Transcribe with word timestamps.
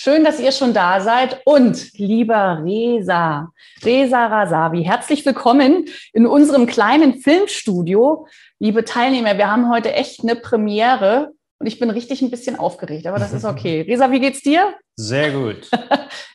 Schön, 0.00 0.22
dass 0.22 0.38
ihr 0.38 0.52
schon 0.52 0.74
da 0.74 1.00
seid. 1.00 1.40
Und 1.44 1.98
lieber 1.98 2.62
Resa, 2.64 3.50
Resa 3.84 4.28
Rasavi, 4.28 4.84
herzlich 4.84 5.26
willkommen 5.26 5.86
in 6.12 6.24
unserem 6.24 6.66
kleinen 6.66 7.14
Filmstudio. 7.18 8.28
Liebe 8.60 8.84
Teilnehmer, 8.84 9.38
wir 9.38 9.50
haben 9.50 9.68
heute 9.68 9.92
echt 9.92 10.20
eine 10.22 10.36
Premiere 10.36 11.32
und 11.58 11.66
ich 11.66 11.80
bin 11.80 11.90
richtig 11.90 12.22
ein 12.22 12.30
bisschen 12.30 12.56
aufgeregt, 12.56 13.08
aber 13.08 13.18
das 13.18 13.32
ist 13.32 13.44
okay. 13.44 13.80
Resa, 13.88 14.12
wie 14.12 14.20
geht's 14.20 14.40
dir? 14.40 14.72
Sehr 14.94 15.32
gut. 15.32 15.68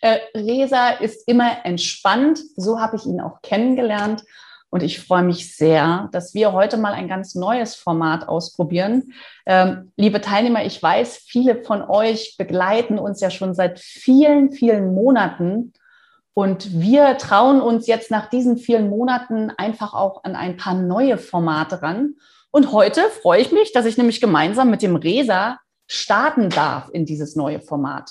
Äh, 0.02 0.20
Resa 0.36 0.90
ist 0.90 1.26
immer 1.30 1.66
entspannt. 1.66 2.38
So 2.58 2.82
habe 2.82 2.98
ich 2.98 3.06
ihn 3.06 3.22
auch 3.22 3.42
kennengelernt. 3.42 4.22
Und 4.74 4.82
ich 4.82 5.06
freue 5.06 5.22
mich 5.22 5.56
sehr, 5.56 6.10
dass 6.14 6.34
wir 6.34 6.52
heute 6.52 6.78
mal 6.78 6.94
ein 6.94 7.08
ganz 7.08 7.36
neues 7.36 7.76
Format 7.76 8.28
ausprobieren. 8.28 9.14
Ähm, 9.46 9.92
liebe 9.98 10.20
Teilnehmer, 10.20 10.66
ich 10.66 10.82
weiß, 10.82 11.18
viele 11.28 11.64
von 11.64 11.84
euch 11.84 12.38
begleiten 12.40 12.98
uns 12.98 13.22
ja 13.22 13.30
schon 13.30 13.54
seit 13.54 13.78
vielen, 13.78 14.52
vielen 14.52 14.96
Monaten. 14.96 15.74
Und 16.34 16.82
wir 16.82 17.20
trauen 17.20 17.62
uns 17.62 17.86
jetzt 17.86 18.10
nach 18.10 18.32
diesen 18.32 18.58
vielen 18.58 18.90
Monaten 18.90 19.52
einfach 19.52 19.94
auch 19.94 20.24
an 20.24 20.36
ein 20.36 20.58
paar 20.58 20.74
neue 20.74 21.20
Formate 21.20 21.84
ran. 21.84 22.16
Und 22.50 22.72
heute 22.72 23.04
freue 23.22 23.42
ich 23.42 23.52
mich, 23.52 23.74
dass 23.74 23.86
ich 23.86 24.00
nämlich 24.00 24.22
gemeinsam 24.22 24.72
mit 24.72 24.82
dem 24.82 24.96
Resa 24.96 25.60
starten 25.86 26.50
darf 26.50 26.90
in 26.92 27.06
dieses 27.06 27.36
neue 27.36 27.62
Format. 27.62 28.10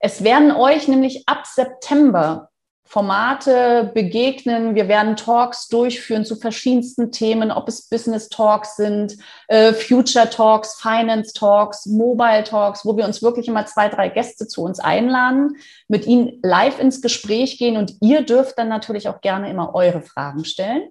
Es 0.00 0.24
werden 0.24 0.50
euch 0.50 0.88
nämlich 0.88 1.28
ab 1.28 1.46
September 1.46 2.50
Formate 2.94 3.90
begegnen. 3.92 4.76
Wir 4.76 4.86
werden 4.86 5.16
Talks 5.16 5.66
durchführen 5.66 6.24
zu 6.24 6.36
verschiedensten 6.36 7.10
Themen, 7.10 7.50
ob 7.50 7.66
es 7.66 7.88
Business 7.88 8.28
Talks 8.28 8.76
sind, 8.76 9.16
äh, 9.48 9.72
Future 9.72 10.30
Talks, 10.30 10.80
Finance 10.80 11.32
Talks, 11.32 11.86
Mobile 11.86 12.44
Talks, 12.44 12.86
wo 12.86 12.96
wir 12.96 13.04
uns 13.04 13.20
wirklich 13.20 13.48
immer 13.48 13.66
zwei, 13.66 13.88
drei 13.88 14.10
Gäste 14.10 14.46
zu 14.46 14.62
uns 14.62 14.78
einladen, 14.78 15.56
mit 15.88 16.06
ihnen 16.06 16.38
live 16.44 16.78
ins 16.78 17.02
Gespräch 17.02 17.58
gehen 17.58 17.76
und 17.78 17.94
ihr 18.00 18.22
dürft 18.22 18.58
dann 18.58 18.68
natürlich 18.68 19.08
auch 19.08 19.20
gerne 19.20 19.50
immer 19.50 19.74
eure 19.74 20.02
Fragen 20.02 20.44
stellen. 20.44 20.88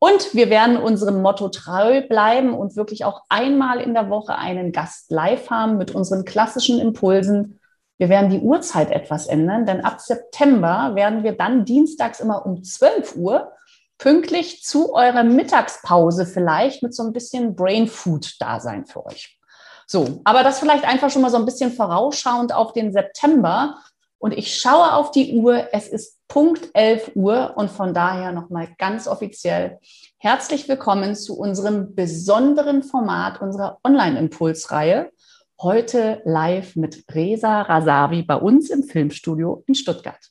Und 0.00 0.34
wir 0.34 0.50
werden 0.50 0.76
unserem 0.76 1.22
Motto 1.22 1.48
treu 1.48 2.02
bleiben 2.08 2.54
und 2.54 2.74
wirklich 2.74 3.04
auch 3.04 3.22
einmal 3.28 3.80
in 3.80 3.94
der 3.94 4.10
Woche 4.10 4.36
einen 4.36 4.72
Gast 4.72 5.12
live 5.12 5.48
haben 5.48 5.78
mit 5.78 5.94
unseren 5.94 6.24
klassischen 6.24 6.80
Impulsen 6.80 7.60
wir 7.98 8.08
werden 8.08 8.30
die 8.30 8.40
Uhrzeit 8.40 8.90
etwas 8.90 9.26
ändern, 9.26 9.66
denn 9.66 9.84
ab 9.84 10.00
September 10.00 10.94
werden 10.94 11.22
wir 11.22 11.32
dann 11.32 11.64
dienstags 11.64 12.20
immer 12.20 12.44
um 12.44 12.62
12 12.62 13.16
Uhr 13.16 13.52
pünktlich 13.98 14.62
zu 14.62 14.94
eurer 14.94 15.24
Mittagspause 15.24 16.26
vielleicht 16.26 16.82
mit 16.82 16.94
so 16.94 17.02
ein 17.02 17.12
bisschen 17.12 17.56
Brain 17.56 17.88
Food 17.88 18.36
da 18.40 18.60
sein 18.60 18.84
für 18.84 19.06
euch. 19.06 19.38
So, 19.86 20.20
aber 20.24 20.42
das 20.42 20.58
vielleicht 20.58 20.84
einfach 20.84 21.10
schon 21.10 21.22
mal 21.22 21.30
so 21.30 21.38
ein 21.38 21.44
bisschen 21.44 21.72
vorausschauend 21.72 22.52
auf 22.52 22.72
den 22.72 22.92
September. 22.92 23.78
Und 24.18 24.32
ich 24.32 24.56
schaue 24.56 24.94
auf 24.94 25.12
die 25.12 25.36
Uhr. 25.36 25.68
Es 25.72 25.88
ist 25.88 26.18
Punkt 26.26 26.70
11 26.74 27.12
Uhr 27.14 27.52
und 27.56 27.70
von 27.70 27.94
daher 27.94 28.32
nochmal 28.32 28.68
ganz 28.78 29.06
offiziell 29.06 29.78
herzlich 30.18 30.68
willkommen 30.68 31.14
zu 31.14 31.38
unserem 31.38 31.94
besonderen 31.94 32.82
Format 32.82 33.40
unserer 33.40 33.78
Online-Impulsreihe 33.84 35.12
heute 35.60 36.20
live 36.24 36.76
mit 36.76 37.04
Reza 37.14 37.62
Rasavi 37.62 38.22
bei 38.22 38.36
uns 38.36 38.70
im 38.70 38.82
Filmstudio 38.82 39.64
in 39.66 39.74
Stuttgart. 39.74 40.30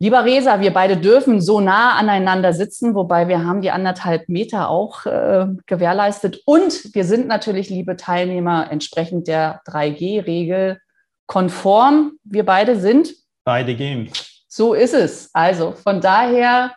Lieber 0.00 0.24
Reza, 0.24 0.60
wir 0.60 0.72
beide 0.72 0.96
dürfen 0.96 1.40
so 1.40 1.58
nah 1.58 1.96
aneinander 1.96 2.52
sitzen, 2.52 2.94
wobei 2.94 3.26
wir 3.26 3.44
haben 3.44 3.62
die 3.62 3.72
anderthalb 3.72 4.28
Meter 4.28 4.68
auch 4.68 5.06
äh, 5.06 5.46
gewährleistet. 5.66 6.40
Und 6.46 6.94
wir 6.94 7.04
sind 7.04 7.26
natürlich, 7.26 7.68
liebe 7.68 7.96
Teilnehmer, 7.96 8.70
entsprechend 8.70 9.26
der 9.26 9.60
3G-Regel 9.66 10.78
konform. 11.26 12.12
Wir 12.22 12.46
beide 12.46 12.78
sind. 12.78 13.12
Beide 13.44 13.74
gehen. 13.74 14.08
So 14.46 14.72
ist 14.72 14.94
es. 14.94 15.30
Also 15.32 15.72
von 15.72 16.00
daher 16.00 16.72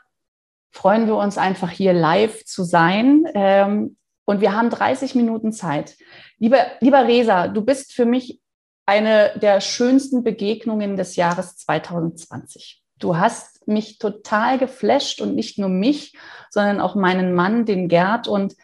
freuen 0.72 1.06
wir 1.06 1.16
uns 1.16 1.38
einfach 1.38 1.70
hier 1.70 1.94
live 1.94 2.44
zu 2.46 2.64
sein. 2.64 3.26
Ähm, 3.36 3.98
und 4.26 4.42
wir 4.42 4.56
haben 4.56 4.70
30 4.70 5.14
Minuten 5.14 5.52
Zeit. 5.52 5.96
Lieber, 6.42 6.66
lieber 6.80 7.08
Resa, 7.08 7.48
du 7.48 7.62
bist 7.62 7.94
für 7.94 8.06
mich 8.06 8.42
eine 8.88 9.32
der 9.40 9.62
schönsten 9.62 10.24
Begegnungen 10.24 10.98
des 10.98 11.16
Jahres 11.16 11.56
2020. 11.58 12.82
Du 12.98 13.16
hast 13.16 13.68
mich 13.68 14.00
total 14.00 14.58
geflasht 14.58 15.22
und 15.22 15.36
nicht 15.36 15.60
nur 15.60 15.70
mich, 15.70 16.18
sondern 16.50 16.82
auch 16.82 16.96
meinen 16.96 17.36
Mann, 17.36 17.66
den 17.66 17.88
Gerd. 17.90 18.28
Und 18.28 18.56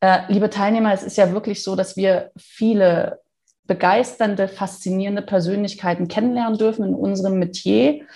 äh, 0.00 0.20
liebe 0.28 0.48
Teilnehmer, 0.48 0.94
es 0.94 1.02
ist 1.02 1.18
ja 1.18 1.30
wirklich 1.32 1.62
so, 1.62 1.76
dass 1.76 1.94
wir 1.94 2.30
viele 2.38 3.20
begeisternde, 3.64 4.48
faszinierende 4.48 5.20
Persönlichkeiten 5.20 6.08
kennenlernen 6.08 6.56
dürfen 6.56 6.86
in 6.86 6.94
unserem 6.94 7.38
Metier. 7.38 8.06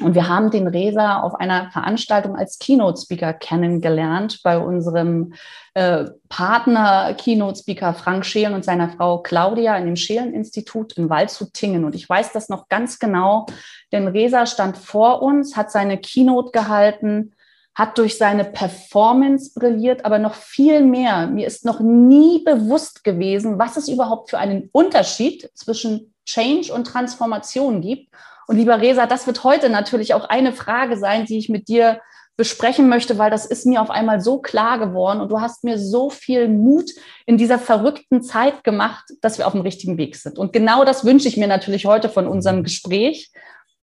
Und 0.00 0.14
wir 0.14 0.28
haben 0.28 0.50
den 0.50 0.66
Resa 0.66 1.20
auf 1.20 1.34
einer 1.34 1.70
Veranstaltung 1.70 2.34
als 2.34 2.58
Keynote-Speaker 2.58 3.34
kennengelernt 3.34 4.40
bei 4.42 4.58
unserem 4.58 5.34
äh, 5.74 6.06
Partner 6.30 7.14
Keynote-Speaker 7.14 7.92
Frank 7.92 8.24
Schelen 8.24 8.54
und 8.54 8.64
seiner 8.64 8.88
Frau 8.88 9.18
Claudia 9.18 9.76
in 9.76 9.84
dem 9.84 9.96
Schelen-Institut 9.96 10.94
in 10.94 11.10
Waldshut-Tingen. 11.10 11.84
Und 11.84 11.94
ich 11.94 12.08
weiß 12.08 12.32
das 12.32 12.48
noch 12.48 12.68
ganz 12.68 12.98
genau, 12.98 13.46
denn 13.92 14.08
Resa 14.08 14.46
stand 14.46 14.78
vor 14.78 15.20
uns, 15.20 15.56
hat 15.56 15.70
seine 15.70 15.98
Keynote 15.98 16.52
gehalten, 16.52 17.34
hat 17.74 17.98
durch 17.98 18.16
seine 18.16 18.44
Performance 18.44 19.52
brilliert, 19.54 20.06
aber 20.06 20.18
noch 20.18 20.34
viel 20.34 20.82
mehr. 20.84 21.26
Mir 21.26 21.46
ist 21.46 21.66
noch 21.66 21.80
nie 21.80 22.42
bewusst 22.44 23.04
gewesen, 23.04 23.58
was 23.58 23.76
es 23.76 23.88
überhaupt 23.88 24.30
für 24.30 24.38
einen 24.38 24.70
Unterschied 24.72 25.50
zwischen 25.54 26.14
Change 26.24 26.72
und 26.72 26.86
Transformation 26.86 27.80
gibt. 27.80 28.08
Und 28.46 28.56
lieber 28.56 28.80
Resa, 28.80 29.06
das 29.06 29.26
wird 29.26 29.44
heute 29.44 29.70
natürlich 29.70 30.14
auch 30.14 30.28
eine 30.28 30.52
Frage 30.52 30.96
sein, 30.96 31.26
die 31.26 31.38
ich 31.38 31.48
mit 31.48 31.68
dir 31.68 32.00
besprechen 32.36 32.88
möchte, 32.88 33.18
weil 33.18 33.30
das 33.30 33.44
ist 33.44 33.66
mir 33.66 33.82
auf 33.82 33.90
einmal 33.90 34.20
so 34.20 34.40
klar 34.40 34.78
geworden 34.78 35.20
und 35.20 35.30
du 35.30 35.40
hast 35.40 35.64
mir 35.64 35.78
so 35.78 36.08
viel 36.08 36.48
Mut 36.48 36.90
in 37.26 37.36
dieser 37.36 37.58
verrückten 37.58 38.22
Zeit 38.22 38.64
gemacht, 38.64 39.04
dass 39.20 39.38
wir 39.38 39.46
auf 39.46 39.52
dem 39.52 39.60
richtigen 39.60 39.98
Weg 39.98 40.16
sind. 40.16 40.38
Und 40.38 40.52
genau 40.52 40.84
das 40.84 41.04
wünsche 41.04 41.28
ich 41.28 41.36
mir 41.36 41.46
natürlich 41.46 41.84
heute 41.84 42.08
von 42.08 42.26
unserem 42.26 42.62
Gespräch. 42.62 43.30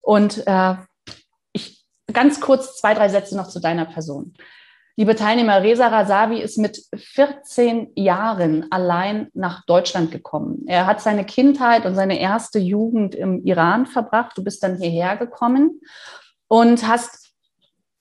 Und 0.01 0.47
äh, 0.47 0.77
ich 1.53 1.85
ganz 2.13 2.41
kurz 2.41 2.77
zwei, 2.79 2.95
drei 2.95 3.09
Sätze 3.09 3.37
noch 3.37 3.49
zu 3.49 3.61
deiner 3.61 3.87
Person. 3.87 4.35
Liebe 4.99 5.15
Teilnehmer, 5.15 5.63
Reza 5.63 5.87
Rasavi 5.87 6.41
ist 6.41 6.59
mit 6.59 6.83
14 6.93 7.93
Jahren 7.95 8.67
allein 8.73 9.29
nach 9.33 9.65
Deutschland 9.65 10.11
gekommen. 10.11 10.65
Er 10.67 10.87
hat 10.87 11.01
seine 11.01 11.25
Kindheit 11.25 11.87
und 11.87 11.95
seine 11.95 12.19
erste 12.19 12.59
Jugend 12.59 13.15
im 13.15 13.45
Iran 13.45 13.87
verbracht. 13.87 14.37
Du 14.37 14.43
bist 14.43 14.61
dann 14.65 14.77
hierher 14.77 15.17
gekommen 15.17 15.81
und 16.49 16.89
hast 16.89 17.29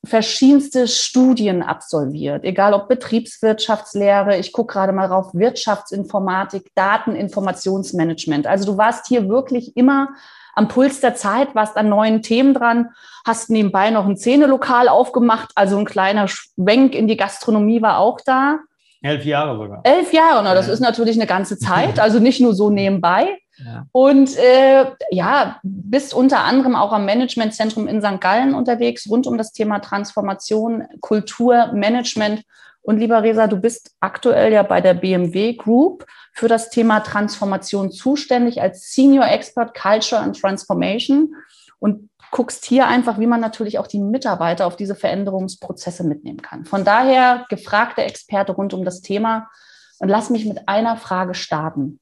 verschiedenste 0.04 0.88
Studien 0.88 1.62
absolviert, 1.62 2.44
egal 2.44 2.74
ob 2.74 2.88
Betriebswirtschaftslehre, 2.88 4.40
ich 4.40 4.52
gucke 4.52 4.74
gerade 4.74 4.92
mal 4.92 5.06
rauf, 5.06 5.36
Wirtschaftsinformatik, 5.36 6.72
Dateninformationsmanagement. 6.74 8.48
Also 8.48 8.72
du 8.72 8.78
warst 8.80 9.06
hier 9.06 9.30
wirklich 9.30 9.78
immer 9.78 10.16
am 10.58 10.68
Puls 10.68 11.00
der 11.02 11.14
Zeit, 11.14 11.54
warst 11.54 11.78
an 11.78 11.88
neuen 11.88 12.24
Themen 12.24 12.56
dran, 12.56 12.90
hast 13.26 13.52
nebenbei 13.52 13.92
noch 13.92 14.08
ein 14.08 14.18
Zähnelokal 14.18 14.90
aufgemacht, 14.90 15.52
also 15.54 15.78
ein 15.78 15.86
kleiner 15.86 16.28
Schwenk 16.28 16.96
in 16.96 17.08
die 17.08 17.16
Gastronomie 17.16 17.84
war 17.84 18.00
auch 18.00 18.20
da. 18.26 18.60
Elf 19.04 19.24
Jahre 19.24 19.56
sogar. 19.56 19.82
Elf 19.84 20.12
Jahre, 20.14 20.44
na, 20.44 20.56
das 20.56 20.66
ja. 20.66 20.74
ist 20.74 20.80
natürlich 20.80 21.16
eine 21.16 21.28
ganze 21.28 21.60
Zeit, 21.60 22.00
also 22.00 22.18
nicht 22.20 22.42
nur 22.42 22.56
so 22.56 22.72
nebenbei. 22.72 23.38
Ja. 23.64 23.86
Und 23.92 24.36
äh, 24.38 24.86
ja, 25.12 25.60
bist 25.62 26.16
unter 26.16 26.44
anderem 26.44 26.76
auch 26.76 26.92
am 26.92 27.06
Managementzentrum 27.06 27.88
in 27.88 28.02
St. 28.02 28.20
Gallen 28.20 28.56
unterwegs, 28.56 29.08
rund 29.08 29.28
um 29.28 29.38
das 29.38 29.54
Thema 29.54 29.80
Transformation, 29.80 30.86
Kultur, 31.02 31.72
Management. 31.72 32.42
Und 32.82 32.98
lieber 32.98 33.22
Resa, 33.22 33.46
du 33.46 33.58
bist 33.58 33.92
aktuell 34.00 34.54
ja 34.54 34.64
bei 34.64 34.82
der 34.82 34.96
BMW 34.96 35.54
Group 35.54 36.06
für 36.38 36.48
das 36.48 36.70
Thema 36.70 37.00
Transformation 37.00 37.92
zuständig 37.92 38.62
als 38.62 38.92
Senior 38.94 39.26
Expert 39.28 39.74
Culture 39.74 40.22
and 40.22 40.40
Transformation 40.40 41.36
und 41.80 42.12
guckst 42.30 42.64
hier 42.64 42.86
einfach, 42.86 43.20
wie 43.20 43.26
man 43.26 43.42
natürlich 43.42 43.80
auch 43.80 43.88
die 43.88 44.00
Mitarbeiter 44.00 44.68
auf 44.68 44.76
diese 44.76 44.94
Veränderungsprozesse 44.94 46.04
mitnehmen 46.04 46.44
kann. 46.44 46.66
Von 46.66 46.86
daher 46.86 47.48
gefragte 47.50 48.04
Experte 48.04 48.52
rund 48.52 48.76
um 48.76 48.86
das 48.86 49.02
Thema. 49.02 49.50
Und 49.98 50.10
lass 50.10 50.30
mich 50.30 50.46
mit 50.46 50.68
einer 50.68 50.96
Frage 50.98 51.34
starten. 51.34 52.00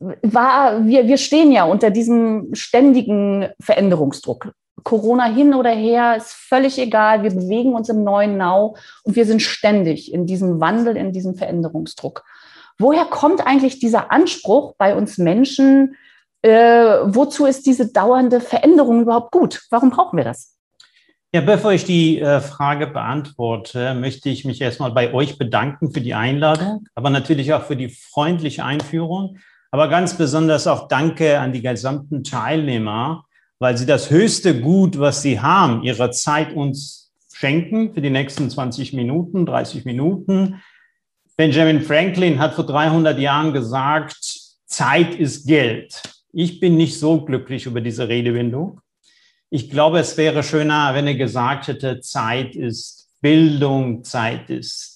War, 0.00 0.84
wir, 0.84 1.06
wir 1.06 1.16
stehen 1.16 1.52
ja 1.52 1.62
unter 1.62 1.90
diesem 1.90 2.52
ständigen 2.54 3.50
Veränderungsdruck. 3.60 4.52
Corona 4.84 5.24
hin 5.24 5.54
oder 5.54 5.70
her, 5.70 6.16
ist 6.16 6.32
völlig 6.32 6.78
egal. 6.78 7.22
Wir 7.22 7.30
bewegen 7.30 7.74
uns 7.74 7.88
im 7.88 8.04
neuen 8.04 8.36
Now 8.36 8.76
und 9.02 9.16
wir 9.16 9.26
sind 9.26 9.42
ständig 9.42 10.12
in 10.12 10.26
diesem 10.26 10.60
Wandel, 10.60 10.96
in 10.96 11.12
diesem 11.12 11.34
Veränderungsdruck. 11.34 12.22
Woher 12.78 13.04
kommt 13.06 13.46
eigentlich 13.46 13.78
dieser 13.78 14.12
Anspruch 14.12 14.74
bei 14.76 14.94
uns 14.94 15.18
Menschen, 15.18 15.96
äh, 16.42 16.98
wozu 17.04 17.46
ist 17.46 17.66
diese 17.66 17.90
dauernde 17.90 18.40
Veränderung 18.40 19.02
überhaupt 19.02 19.32
gut? 19.32 19.62
Warum 19.70 19.90
brauchen 19.90 20.16
wir 20.16 20.24
das? 20.24 20.54
Ja, 21.32 21.40
bevor 21.40 21.72
ich 21.72 21.84
die 21.84 22.20
äh, 22.20 22.40
Frage 22.40 22.86
beantworte, 22.86 23.94
möchte 23.94 24.28
ich 24.28 24.44
mich 24.44 24.60
erstmal 24.60 24.92
bei 24.92 25.12
euch 25.12 25.36
bedanken 25.36 25.92
für 25.92 26.00
die 26.00 26.14
Einladung, 26.14 26.86
aber 26.94 27.10
natürlich 27.10 27.52
auch 27.54 27.62
für 27.62 27.74
die 27.74 27.88
freundliche 27.88 28.64
Einführung. 28.64 29.38
Aber 29.72 29.88
ganz 29.88 30.16
besonders 30.16 30.68
auch 30.68 30.86
Danke 30.86 31.40
an 31.40 31.52
die 31.52 31.60
gesamten 31.60 32.22
Teilnehmer, 32.22 33.24
weil 33.58 33.76
sie 33.76 33.86
das 33.86 34.10
höchste 34.10 34.60
Gut, 34.60 34.98
was 34.98 35.22
sie 35.22 35.40
haben, 35.40 35.82
ihre 35.82 36.10
Zeit 36.10 36.54
uns 36.54 37.12
schenken 37.32 37.92
für 37.92 38.00
die 38.00 38.10
nächsten 38.10 38.50
20 38.50 38.92
Minuten, 38.92 39.46
30 39.46 39.84
Minuten. 39.84 40.62
Benjamin 41.36 41.82
Franklin 41.82 42.38
hat 42.38 42.54
vor 42.54 42.66
300 42.66 43.18
Jahren 43.18 43.52
gesagt, 43.52 44.16
Zeit 44.66 45.14
ist 45.14 45.46
Geld. 45.46 46.02
Ich 46.32 46.60
bin 46.60 46.76
nicht 46.76 46.98
so 46.98 47.24
glücklich 47.24 47.66
über 47.66 47.80
diese 47.80 48.08
Redewendung. 48.08 48.80
Ich 49.50 49.70
glaube, 49.70 49.98
es 49.98 50.16
wäre 50.16 50.42
schöner, 50.42 50.94
wenn 50.94 51.06
er 51.06 51.14
gesagt 51.14 51.68
hätte, 51.68 52.00
Zeit 52.00 52.56
ist 52.56 53.08
Bildung, 53.20 54.04
Zeit 54.04 54.50
ist 54.50 54.93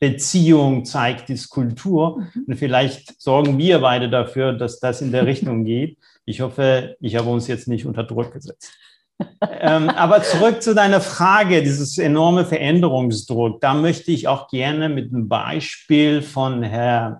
Beziehung, 0.00 0.84
Zeit 0.84 1.28
ist 1.30 1.48
Kultur. 1.48 2.18
Mhm. 2.18 2.44
Und 2.48 2.56
vielleicht 2.56 3.20
sorgen 3.20 3.58
wir 3.58 3.80
beide 3.80 4.10
dafür, 4.10 4.52
dass 4.52 4.80
das 4.80 5.00
in 5.00 5.12
der 5.12 5.26
Richtung 5.26 5.64
geht. 5.64 5.98
Ich 6.24 6.40
hoffe, 6.40 6.96
ich 7.00 7.16
habe 7.16 7.28
uns 7.28 7.46
jetzt 7.48 7.68
nicht 7.68 7.86
unter 7.86 8.04
Druck 8.04 8.32
gesetzt. 8.32 8.72
ähm, 9.60 9.88
aber 9.90 10.22
zurück 10.22 10.62
zu 10.62 10.74
deiner 10.74 11.00
Frage, 11.00 11.62
dieses 11.62 11.98
enorme 11.98 12.44
Veränderungsdruck. 12.44 13.60
Da 13.60 13.74
möchte 13.74 14.10
ich 14.10 14.26
auch 14.26 14.48
gerne 14.48 14.88
mit 14.88 15.12
einem 15.12 15.28
Beispiel 15.28 16.20
von 16.20 16.62
Herrn 16.62 17.18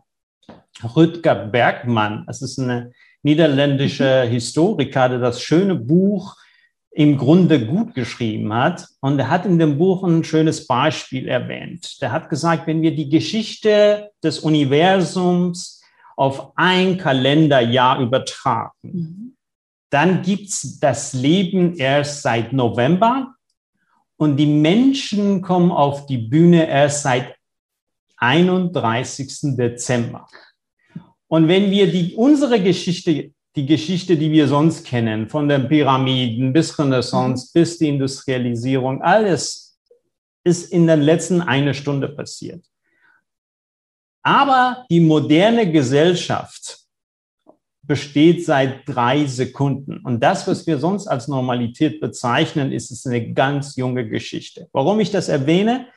Rüdger 0.96 1.36
Bergmann, 1.36 2.24
das 2.26 2.42
ist 2.42 2.58
eine 2.58 2.92
niederländische 3.22 4.24
mhm. 4.26 4.30
Historiker, 4.30 5.08
der 5.08 5.18
das 5.18 5.40
schöne 5.40 5.76
Buch 5.76 6.36
im 6.94 7.18
Grunde 7.18 7.66
gut 7.66 7.94
geschrieben 7.94 8.54
hat. 8.54 8.86
Und 9.00 9.18
er 9.18 9.28
hat 9.28 9.46
in 9.46 9.58
dem 9.58 9.78
Buch 9.78 10.04
ein 10.04 10.22
schönes 10.22 10.66
Beispiel 10.66 11.28
erwähnt. 11.28 12.00
Der 12.00 12.12
hat 12.12 12.30
gesagt, 12.30 12.66
wenn 12.66 12.82
wir 12.82 12.94
die 12.94 13.08
Geschichte 13.08 14.10
des 14.22 14.38
Universums 14.38 15.82
auf 16.16 16.52
ein 16.54 16.96
Kalenderjahr 16.96 18.00
übertragen, 18.00 18.72
mhm. 18.82 19.36
dann 19.90 20.22
gibt's 20.22 20.78
das 20.78 21.12
Leben 21.12 21.76
erst 21.76 22.22
seit 22.22 22.52
November 22.52 23.34
und 24.16 24.36
die 24.36 24.46
Menschen 24.46 25.42
kommen 25.42 25.72
auf 25.72 26.06
die 26.06 26.18
Bühne 26.18 26.68
erst 26.68 27.02
seit 27.02 27.34
31. 28.18 29.56
Dezember. 29.56 30.28
Und 31.26 31.48
wenn 31.48 31.72
wir 31.72 31.90
die, 31.90 32.14
unsere 32.14 32.62
Geschichte, 32.62 33.33
die 33.56 33.66
Geschichte, 33.66 34.16
die 34.16 34.30
wir 34.32 34.48
sonst 34.48 34.84
kennen, 34.84 35.28
von 35.28 35.48
den 35.48 35.68
Pyramiden 35.68 36.52
bis 36.52 36.78
Renaissance, 36.78 37.48
mhm. 37.48 37.60
bis 37.60 37.78
die 37.78 37.88
Industrialisierung, 37.88 39.02
alles 39.02 39.78
ist 40.44 40.72
in 40.72 40.86
der 40.86 40.96
letzten 40.96 41.40
eine 41.40 41.72
Stunde 41.72 42.08
passiert. 42.08 42.64
Aber 44.22 44.84
die 44.90 45.00
moderne 45.00 45.70
Gesellschaft 45.70 46.80
besteht 47.82 48.44
seit 48.44 48.88
drei 48.88 49.26
Sekunden. 49.26 49.98
Und 49.98 50.20
das, 50.20 50.46
was 50.48 50.66
wir 50.66 50.78
sonst 50.78 51.06
als 51.06 51.28
Normalität 51.28 52.00
bezeichnen, 52.00 52.72
ist 52.72 52.90
es 52.90 53.06
eine 53.06 53.32
ganz 53.32 53.76
junge 53.76 54.08
Geschichte. 54.08 54.68
Warum 54.72 55.00
ich 55.00 55.10
das 55.10 55.28
erwähne? 55.28 55.88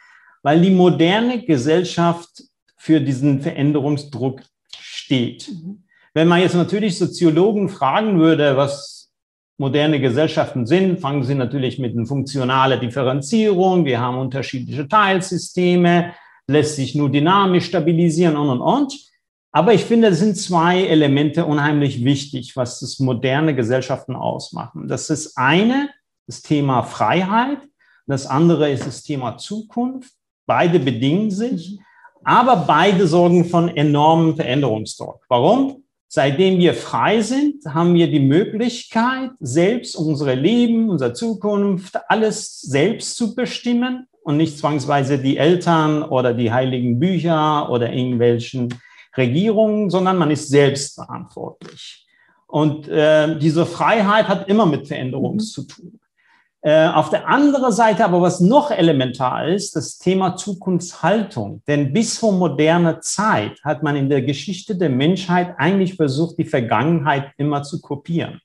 Weil 0.44 0.62
die 0.62 0.70
moderne 0.70 1.46
Gesellschaft 1.46 2.44
für 2.76 3.00
diesen 3.00 3.42
Veränderungsdruck 3.42 4.42
steht. 4.78 5.50
Mhm. 5.50 5.84
Wenn 6.18 6.30
man 6.30 6.42
jetzt 6.42 6.56
natürlich 6.56 6.98
Soziologen 6.98 7.70
fragen 7.70 8.20
würde, 8.20 8.58
was 8.58 9.12
moderne 9.60 10.02
Gesellschaften 10.02 10.66
sind, 10.66 11.00
fangen 11.00 11.22
sie 11.24 11.36
natürlich 11.36 11.78
mit 11.78 11.96
einer 11.96 12.08
funktionalen 12.08 12.80
Differenzierung. 12.80 13.86
Wir 13.86 14.00
haben 14.00 14.18
unterschiedliche 14.18 14.88
Teilsysteme, 14.88 16.14
lässt 16.48 16.76
sich 16.76 16.96
nur 16.96 17.12
dynamisch 17.12 17.66
stabilisieren 17.66 18.36
und, 18.36 18.50
und, 18.50 18.62
und. 18.62 19.00
Aber 19.52 19.76
ich 19.76 19.86
finde, 19.86 20.08
es 20.08 20.18
sind 20.18 20.38
zwei 20.38 20.88
Elemente 20.88 21.46
unheimlich 21.46 22.04
wichtig, 22.04 22.56
was 22.56 22.80
das 22.80 22.98
moderne 22.98 23.54
Gesellschaften 23.54 24.16
ausmachen. 24.16 24.88
Das 24.88 25.12
ist 25.12 25.38
eine, 25.38 25.92
das 26.26 26.42
Thema 26.42 26.82
Freiheit. 26.82 27.60
Das 28.08 28.26
andere 28.26 28.72
ist 28.72 28.88
das 28.88 29.04
Thema 29.04 29.38
Zukunft. 29.38 30.14
Beide 30.48 30.80
bedingen 30.80 31.30
sich. 31.30 31.74
Mhm. 31.74 31.80
Aber 32.24 32.56
beide 32.56 33.06
sorgen 33.06 33.46
von 33.46 33.70
enormem 33.70 34.36
Veränderungsdruck. 34.36 35.24
Warum? 35.30 35.84
Seitdem 36.10 36.58
wir 36.58 36.74
frei 36.74 37.22
sind, 37.22 37.66
haben 37.66 37.94
wir 37.94 38.10
die 38.10 38.22
Möglichkeit, 38.22 39.32
selbst 39.42 39.96
unsere 39.96 40.36
Leben, 40.36 40.90
unsere 40.90 41.14
Zukunft, 41.14 41.98
alles 42.08 42.62
selbst 42.62 43.18
zu 43.18 43.36
bestimmen 43.36 44.08
und 44.24 44.38
nicht 44.38 44.58
zwangsweise 44.58 45.20
die 45.20 45.38
Eltern 45.38 46.04
oder 46.04 46.34
die 46.34 46.52
heiligen 46.52 47.00
Bücher 47.00 47.70
oder 47.70 47.92
irgendwelchen 47.92 48.74
Regierungen, 49.18 49.90
sondern 49.90 50.18
man 50.18 50.32
ist 50.32 50.48
selbst 50.48 50.96
verantwortlich. 50.96 52.06
Und 52.48 52.88
äh, 52.88 53.38
diese 53.38 53.66
Freiheit 53.66 54.30
hat 54.30 54.48
immer 54.48 54.66
mit 54.66 54.88
Veränderung 54.88 55.34
mhm. 55.34 55.40
zu 55.40 55.64
tun. 55.64 55.97
Äh, 56.62 56.88
auf 56.88 57.10
der 57.10 57.28
anderen 57.28 57.72
Seite 57.72 58.04
aber, 58.04 58.22
was 58.22 58.40
noch 58.40 58.72
elementar 58.72 59.48
ist, 59.48 59.76
das 59.76 60.00
Thema 60.00 60.36
Zukunftshaltung. 60.36 61.62
Denn 61.68 61.94
bis 61.94 62.18
vor 62.18 62.34
moderner 62.34 63.00
Zeit 63.00 63.60
hat 63.64 63.84
man 63.84 63.96
in 63.96 64.10
der 64.10 64.24
Geschichte 64.24 64.76
der 64.76 64.90
Menschheit 64.90 65.56
eigentlich 65.58 65.96
versucht, 65.96 66.38
die 66.40 66.46
Vergangenheit 66.46 67.32
immer 67.38 67.64
zu 67.64 67.80
kopieren. 67.80 68.42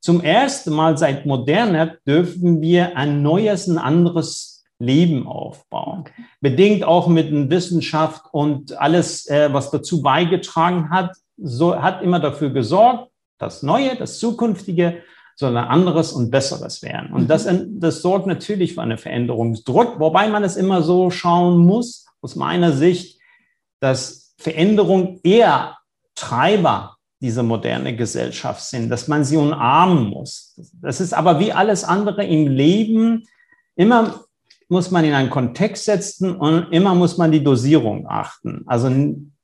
Zum 0.00 0.20
ersten 0.20 0.72
Mal 0.72 0.96
seit 0.96 1.26
Moderne 1.26 1.98
dürfen 2.06 2.60
wir 2.60 2.96
ein 2.96 3.22
neues, 3.22 3.66
ein 3.66 3.78
anderes 3.78 4.64
Leben 4.78 5.26
aufbauen. 5.26 6.00
Okay. 6.00 6.12
Bedingt 6.40 6.84
auch 6.84 7.08
mit 7.08 7.32
der 7.32 7.50
Wissenschaft 7.50 8.22
und 8.30 8.78
alles, 8.78 9.26
äh, 9.26 9.52
was 9.52 9.70
dazu 9.70 10.02
beigetragen 10.02 10.90
hat, 10.90 11.16
so 11.36 11.80
hat 11.80 12.02
immer 12.02 12.20
dafür 12.20 12.50
gesorgt, 12.50 13.10
das 13.38 13.62
Neue, 13.62 13.96
das 13.96 14.18
Zukünftige 14.18 15.02
sondern 15.38 15.66
anderes 15.66 16.12
und 16.12 16.30
besseres 16.32 16.82
werden. 16.82 17.12
Und 17.12 17.30
das, 17.30 17.46
mhm. 17.46 17.78
das 17.78 18.02
sorgt 18.02 18.26
natürlich 18.26 18.74
für 18.74 18.82
einen 18.82 18.98
Veränderungsdruck, 18.98 20.00
wobei 20.00 20.28
man 20.28 20.42
es 20.42 20.56
immer 20.56 20.82
so 20.82 21.10
schauen 21.10 21.58
muss, 21.58 22.06
aus 22.20 22.34
meiner 22.34 22.72
Sicht, 22.72 23.20
dass 23.78 24.34
Veränderung 24.36 25.20
eher 25.22 25.78
Treiber 26.16 26.96
dieser 27.20 27.44
moderne 27.44 27.94
Gesellschaft 27.94 28.62
sind, 28.62 28.90
dass 28.90 29.06
man 29.06 29.24
sie 29.24 29.36
umarmen 29.36 30.08
muss. 30.08 30.58
Das 30.80 31.00
ist 31.00 31.14
aber 31.14 31.38
wie 31.38 31.52
alles 31.52 31.84
andere 31.84 32.24
im 32.24 32.48
Leben. 32.48 33.24
Immer 33.76 34.24
muss 34.68 34.90
man 34.90 35.04
in 35.04 35.14
einen 35.14 35.30
Kontext 35.30 35.84
setzen 35.84 36.34
und 36.34 36.72
immer 36.72 36.96
muss 36.96 37.16
man 37.16 37.30
die 37.30 37.44
Dosierung 37.44 38.06
achten. 38.08 38.64
Also 38.66 38.90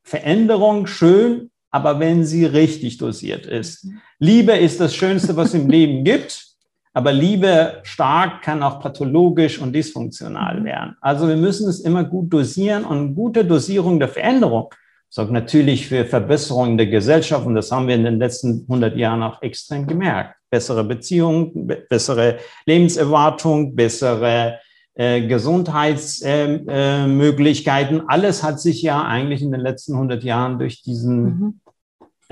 Veränderung 0.02 0.88
schön, 0.88 1.50
aber 1.74 1.98
wenn 1.98 2.24
sie 2.24 2.44
richtig 2.44 2.98
dosiert 2.98 3.46
ist. 3.46 3.88
Liebe 4.20 4.52
ist 4.52 4.78
das 4.78 4.94
Schönste, 4.94 5.36
was 5.36 5.54
im 5.54 5.68
Leben 5.68 6.04
gibt, 6.04 6.46
aber 6.92 7.10
Liebe 7.10 7.80
stark 7.82 8.42
kann 8.42 8.62
auch 8.62 8.78
pathologisch 8.78 9.58
und 9.58 9.72
dysfunktional 9.72 10.60
mhm. 10.60 10.64
werden. 10.66 10.96
Also 11.00 11.26
wir 11.26 11.34
müssen 11.34 11.68
es 11.68 11.80
immer 11.80 12.04
gut 12.04 12.32
dosieren 12.32 12.84
und 12.84 13.16
gute 13.16 13.44
Dosierung 13.44 13.98
der 13.98 14.08
Veränderung 14.08 14.72
sorgt 15.08 15.32
natürlich 15.32 15.88
für 15.88 16.04
Verbesserungen 16.04 16.78
der 16.78 16.86
Gesellschaft 16.86 17.44
und 17.44 17.56
das 17.56 17.72
haben 17.72 17.88
wir 17.88 17.96
in 17.96 18.04
den 18.04 18.20
letzten 18.20 18.60
100 18.68 18.96
Jahren 18.96 19.24
auch 19.24 19.42
extrem 19.42 19.88
gemerkt. 19.88 20.36
Bessere 20.50 20.84
Beziehungen, 20.84 21.66
bessere 21.88 22.38
Lebenserwartung, 22.66 23.74
bessere 23.74 24.60
äh, 24.94 25.26
Gesundheitsmöglichkeiten. 25.26 27.96
Äh, 27.96 28.00
äh, 28.00 28.04
alles 28.06 28.44
hat 28.44 28.60
sich 28.60 28.80
ja 28.82 29.02
eigentlich 29.02 29.42
in 29.42 29.50
den 29.50 29.60
letzten 29.60 29.94
100 29.94 30.22
Jahren 30.22 30.60
durch 30.60 30.82
diesen 30.82 31.24
mhm 31.24 31.60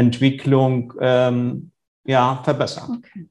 Entwicklung 0.02 0.92
ähm, 1.00 1.70
ja, 2.04 2.40
verbessern. 2.44 2.98
Okay. 2.98 3.28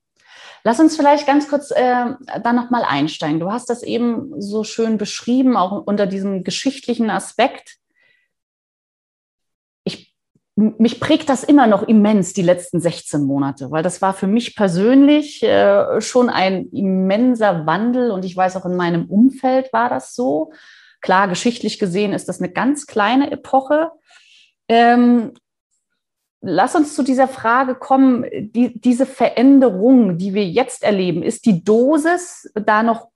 Lass 0.63 0.79
uns 0.79 0.95
vielleicht 0.95 1.25
ganz 1.25 1.49
kurz 1.49 1.71
äh, 1.71 2.05
da 2.43 2.53
nochmal 2.53 2.83
einsteigen. 2.83 3.39
Du 3.39 3.51
hast 3.51 3.69
das 3.69 3.81
eben 3.81 4.39
so 4.39 4.63
schön 4.63 4.97
beschrieben, 4.97 5.57
auch 5.57 5.85
unter 5.85 6.05
diesem 6.05 6.43
geschichtlichen 6.43 7.09
Aspekt. 7.09 7.77
Ich, 9.83 10.13
mich 10.55 10.99
prägt 10.99 11.29
das 11.29 11.43
immer 11.43 11.65
noch 11.65 11.81
immens, 11.83 12.33
die 12.33 12.43
letzten 12.43 12.79
16 12.79 13.23
Monate, 13.23 13.71
weil 13.71 13.81
das 13.81 14.03
war 14.03 14.13
für 14.13 14.27
mich 14.27 14.55
persönlich 14.55 15.41
äh, 15.41 15.99
schon 15.99 16.29
ein 16.29 16.67
immenser 16.67 17.65
Wandel 17.65 18.11
und 18.11 18.23
ich 18.23 18.37
weiß 18.37 18.55
auch 18.57 18.65
in 18.65 18.75
meinem 18.75 19.05
Umfeld 19.09 19.73
war 19.73 19.89
das 19.89 20.13
so. 20.13 20.51
Klar, 21.01 21.27
geschichtlich 21.27 21.79
gesehen 21.79 22.13
ist 22.13 22.29
das 22.29 22.39
eine 22.39 22.51
ganz 22.51 22.85
kleine 22.85 23.31
Epoche. 23.31 23.89
Ähm, 24.67 25.33
lass 26.41 26.75
uns 26.75 26.95
zu 26.95 27.03
dieser 27.03 27.27
Frage 27.27 27.75
kommen, 27.75 28.25
die, 28.31 28.79
diese 28.79 29.05
Veränderung, 29.05 30.17
die 30.17 30.33
wir 30.33 30.47
jetzt 30.47 30.83
erleben, 30.83 31.23
ist 31.23 31.45
die 31.45 31.63
Dosis 31.63 32.51
da 32.53 32.83
noch, 32.83 33.09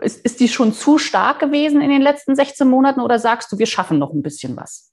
ist, 0.00 0.24
ist 0.24 0.40
die 0.40 0.48
schon 0.48 0.72
zu 0.72 0.98
stark 0.98 1.40
gewesen 1.40 1.80
in 1.80 1.90
den 1.90 2.02
letzten 2.02 2.34
16 2.36 2.68
Monaten 2.68 3.00
oder 3.00 3.18
sagst 3.18 3.52
du, 3.52 3.58
wir 3.58 3.66
schaffen 3.66 3.98
noch 3.98 4.12
ein 4.12 4.22
bisschen 4.22 4.56
was? 4.56 4.92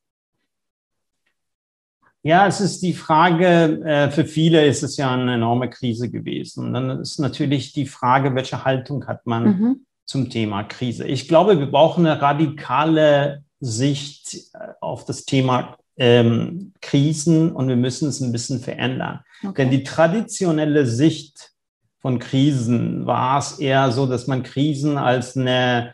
Ja, 2.26 2.48
es 2.48 2.62
ist 2.62 2.82
die 2.82 2.94
Frage, 2.94 3.82
äh, 3.84 4.10
für 4.10 4.24
viele 4.24 4.66
ist 4.66 4.82
es 4.82 4.96
ja 4.96 5.12
eine 5.12 5.34
enorme 5.34 5.70
Krise 5.70 6.10
gewesen. 6.10 6.66
Und 6.66 6.74
dann 6.74 7.02
ist 7.02 7.20
natürlich 7.20 7.74
die 7.74 7.86
Frage, 7.86 8.34
welche 8.34 8.64
Haltung 8.64 9.08
hat 9.08 9.26
man 9.26 9.44
mhm. 9.44 9.86
zum 10.06 10.30
Thema 10.30 10.64
Krise? 10.64 11.06
Ich 11.06 11.28
glaube, 11.28 11.60
wir 11.60 11.70
brauchen 11.70 12.06
eine 12.06 12.22
radikale 12.22 13.44
Sicht 13.60 14.36
äh, 14.54 14.70
auf 14.80 15.04
das 15.04 15.26
Thema 15.26 15.76
ähm, 15.98 16.74
Krisen 16.82 17.52
und 17.52 17.68
wir 17.68 17.76
müssen 17.76 18.10
es 18.10 18.20
ein 18.22 18.32
bisschen 18.32 18.60
verändern. 18.60 19.22
Okay. 19.44 19.54
Denn 19.58 19.72
die 19.72 19.84
traditionelle 19.84 20.86
Sicht 20.86 21.52
von 22.00 22.20
Krisen 22.20 23.06
war 23.06 23.40
es 23.40 23.60
eher 23.60 23.92
so, 23.92 24.06
dass 24.06 24.28
man 24.28 24.44
Krisen 24.44 24.98
als 24.98 25.38
eine 25.38 25.94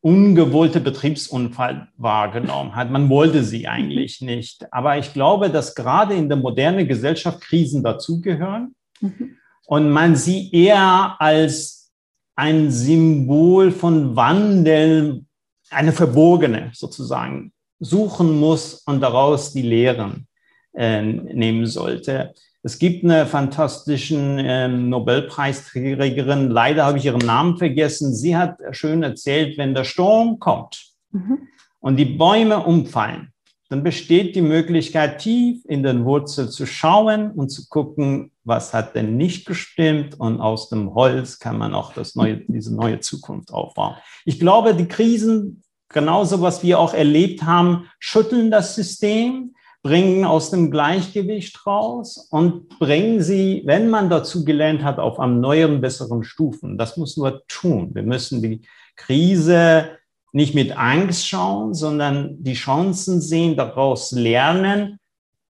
ungewollte 0.00 0.80
Betriebsunfall 0.80 1.88
wahrgenommen 1.96 2.76
hat. 2.76 2.90
Man 2.90 3.08
wollte 3.08 3.42
sie 3.42 3.66
eigentlich 3.66 4.20
nicht. 4.20 4.72
Aber 4.72 4.98
ich 4.98 5.12
glaube, 5.12 5.50
dass 5.50 5.74
gerade 5.74 6.14
in 6.14 6.28
der 6.28 6.38
modernen 6.38 6.86
Gesellschaft 6.86 7.40
Krisen 7.40 7.82
dazugehören 7.82 8.74
mhm. 9.00 9.36
und 9.66 9.90
man 9.90 10.14
sie 10.14 10.52
eher 10.52 11.16
als 11.18 11.90
ein 12.36 12.70
Symbol 12.70 13.72
von 13.72 14.14
Wandel, 14.14 15.24
eine 15.70 15.92
verborgene 15.92 16.70
sozusagen 16.72 17.52
suchen 17.78 18.38
muss 18.38 18.82
und 18.86 19.00
daraus 19.00 19.52
die 19.52 19.62
Lehren 19.62 20.26
äh, 20.74 21.02
nehmen 21.02 21.66
sollte. 21.66 22.34
Es 22.62 22.78
gibt 22.78 23.04
eine 23.04 23.26
fantastische 23.26 24.16
äh, 24.16 24.68
Nobelpreisträgerin, 24.68 26.50
leider 26.50 26.84
habe 26.84 26.98
ich 26.98 27.04
ihren 27.04 27.24
Namen 27.24 27.58
vergessen. 27.58 28.14
Sie 28.14 28.36
hat 28.36 28.58
schön 28.72 29.02
erzählt, 29.02 29.56
wenn 29.56 29.74
der 29.74 29.84
Sturm 29.84 30.40
kommt 30.40 30.84
mhm. 31.12 31.48
und 31.80 31.96
die 31.96 32.04
Bäume 32.04 32.58
umfallen, 32.64 33.32
dann 33.68 33.82
besteht 33.82 34.36
die 34.36 34.42
Möglichkeit, 34.42 35.18
tief 35.18 35.64
in 35.66 35.82
den 35.82 36.04
Wurzel 36.04 36.48
zu 36.48 36.66
schauen 36.66 37.32
und 37.32 37.50
zu 37.50 37.68
gucken, 37.68 38.30
was 38.44 38.72
hat 38.72 38.94
denn 38.94 39.16
nicht 39.16 39.46
gestimmt 39.46 40.18
und 40.20 40.40
aus 40.40 40.68
dem 40.68 40.94
Holz 40.94 41.38
kann 41.40 41.58
man 41.58 41.74
auch 41.74 41.92
das 41.92 42.14
neue, 42.14 42.38
diese 42.48 42.74
neue 42.74 43.00
Zukunft 43.00 43.52
aufbauen. 43.52 43.96
Ich 44.24 44.38
glaube, 44.38 44.74
die 44.74 44.86
Krisen 44.86 45.62
genauso 45.88 46.40
was 46.40 46.62
wir 46.62 46.78
auch 46.78 46.94
erlebt 46.94 47.44
haben, 47.44 47.88
schütteln 47.98 48.50
das 48.50 48.74
System, 48.74 49.54
bringen 49.82 50.24
aus 50.24 50.50
dem 50.50 50.72
Gleichgewicht 50.72 51.64
raus 51.64 52.26
und 52.30 52.68
bringen 52.80 53.22
sie, 53.22 53.62
wenn 53.66 53.88
man 53.88 54.10
dazu 54.10 54.44
gelernt 54.44 54.82
hat, 54.82 54.98
auf 54.98 55.20
einem 55.20 55.40
neuen, 55.40 55.80
besseren 55.80 56.24
Stufen. 56.24 56.76
Das 56.76 56.96
muss 56.96 57.16
nur 57.16 57.46
tun. 57.46 57.90
Wir 57.94 58.02
müssen 58.02 58.42
die 58.42 58.62
Krise 58.96 59.90
nicht 60.32 60.54
mit 60.54 60.76
Angst 60.76 61.28
schauen, 61.28 61.72
sondern 61.72 62.42
die 62.42 62.54
Chancen 62.54 63.20
sehen, 63.20 63.56
daraus 63.56 64.10
lernen. 64.10 64.98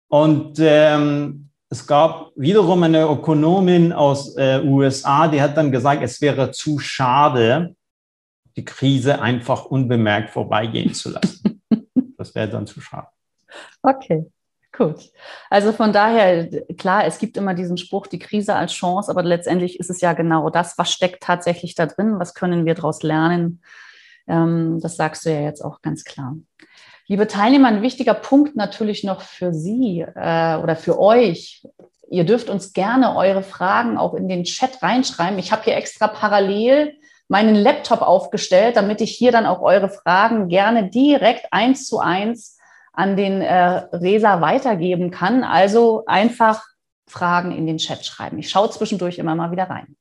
Und 0.08 0.58
ähm, 0.60 1.50
es 1.68 1.86
gab 1.86 2.30
wiederum 2.36 2.82
eine 2.82 3.02
Ökonomin 3.02 3.92
aus 3.92 4.36
äh, 4.36 4.60
USA, 4.64 5.28
die 5.28 5.42
hat 5.42 5.56
dann 5.56 5.72
gesagt, 5.72 6.02
es 6.02 6.20
wäre 6.20 6.50
zu 6.50 6.78
schade, 6.78 7.74
die 8.56 8.64
Krise 8.64 9.20
einfach 9.20 9.64
unbemerkt 9.66 10.30
vorbeigehen 10.30 10.94
zu 10.94 11.10
lassen. 11.10 11.62
das 12.18 12.34
wäre 12.34 12.48
dann 12.48 12.66
zu 12.66 12.80
schade. 12.80 13.08
Okay. 13.82 14.26
Gut. 14.72 15.10
Also 15.50 15.72
von 15.72 15.92
daher, 15.92 16.48
klar, 16.78 17.04
es 17.04 17.18
gibt 17.18 17.36
immer 17.36 17.54
diesen 17.54 17.76
Spruch, 17.76 18.06
die 18.06 18.20
Krise 18.20 18.54
als 18.54 18.72
Chance, 18.72 19.10
aber 19.10 19.22
letztendlich 19.22 19.80
ist 19.80 19.90
es 19.90 20.00
ja 20.00 20.12
genau 20.12 20.48
das, 20.48 20.78
was 20.78 20.92
steckt 20.92 21.22
tatsächlich 21.22 21.74
da 21.74 21.86
drin, 21.86 22.18
was 22.18 22.34
können 22.34 22.64
wir 22.64 22.74
daraus 22.74 23.02
lernen. 23.02 23.62
Ähm, 24.28 24.78
das 24.80 24.96
sagst 24.96 25.26
du 25.26 25.30
ja 25.30 25.40
jetzt 25.40 25.62
auch 25.62 25.82
ganz 25.82 26.04
klar. 26.04 26.36
Liebe 27.08 27.26
Teilnehmer, 27.26 27.68
ein 27.68 27.82
wichtiger 27.82 28.14
Punkt 28.14 28.54
natürlich 28.54 29.02
noch 29.02 29.22
für 29.22 29.52
Sie 29.52 30.00
äh, 30.00 30.56
oder 30.56 30.76
für 30.76 31.00
euch. 31.00 31.66
Ihr 32.08 32.24
dürft 32.24 32.48
uns 32.48 32.72
gerne 32.72 33.16
eure 33.16 33.42
Fragen 33.42 33.98
auch 33.98 34.14
in 34.14 34.28
den 34.28 34.44
Chat 34.44 34.80
reinschreiben. 34.82 35.38
Ich 35.38 35.50
habe 35.50 35.64
hier 35.64 35.76
extra 35.76 36.06
parallel 36.06 36.94
meinen 37.30 37.54
Laptop 37.54 38.02
aufgestellt, 38.02 38.76
damit 38.76 39.00
ich 39.00 39.12
hier 39.12 39.30
dann 39.30 39.46
auch 39.46 39.62
eure 39.62 39.88
Fragen 39.88 40.48
gerne 40.48 40.90
direkt 40.90 41.46
eins 41.52 41.86
zu 41.86 42.00
eins 42.00 42.58
an 42.92 43.16
den 43.16 43.40
äh, 43.40 43.54
Resa 43.94 44.40
weitergeben 44.40 45.12
kann. 45.12 45.44
Also 45.44 46.02
einfach 46.06 46.64
Fragen 47.06 47.52
in 47.52 47.68
den 47.68 47.78
Chat 47.78 48.04
schreiben. 48.04 48.40
Ich 48.40 48.50
schaue 48.50 48.70
zwischendurch 48.70 49.18
immer 49.18 49.36
mal 49.36 49.52
wieder 49.52 49.70
rein. 49.70 49.96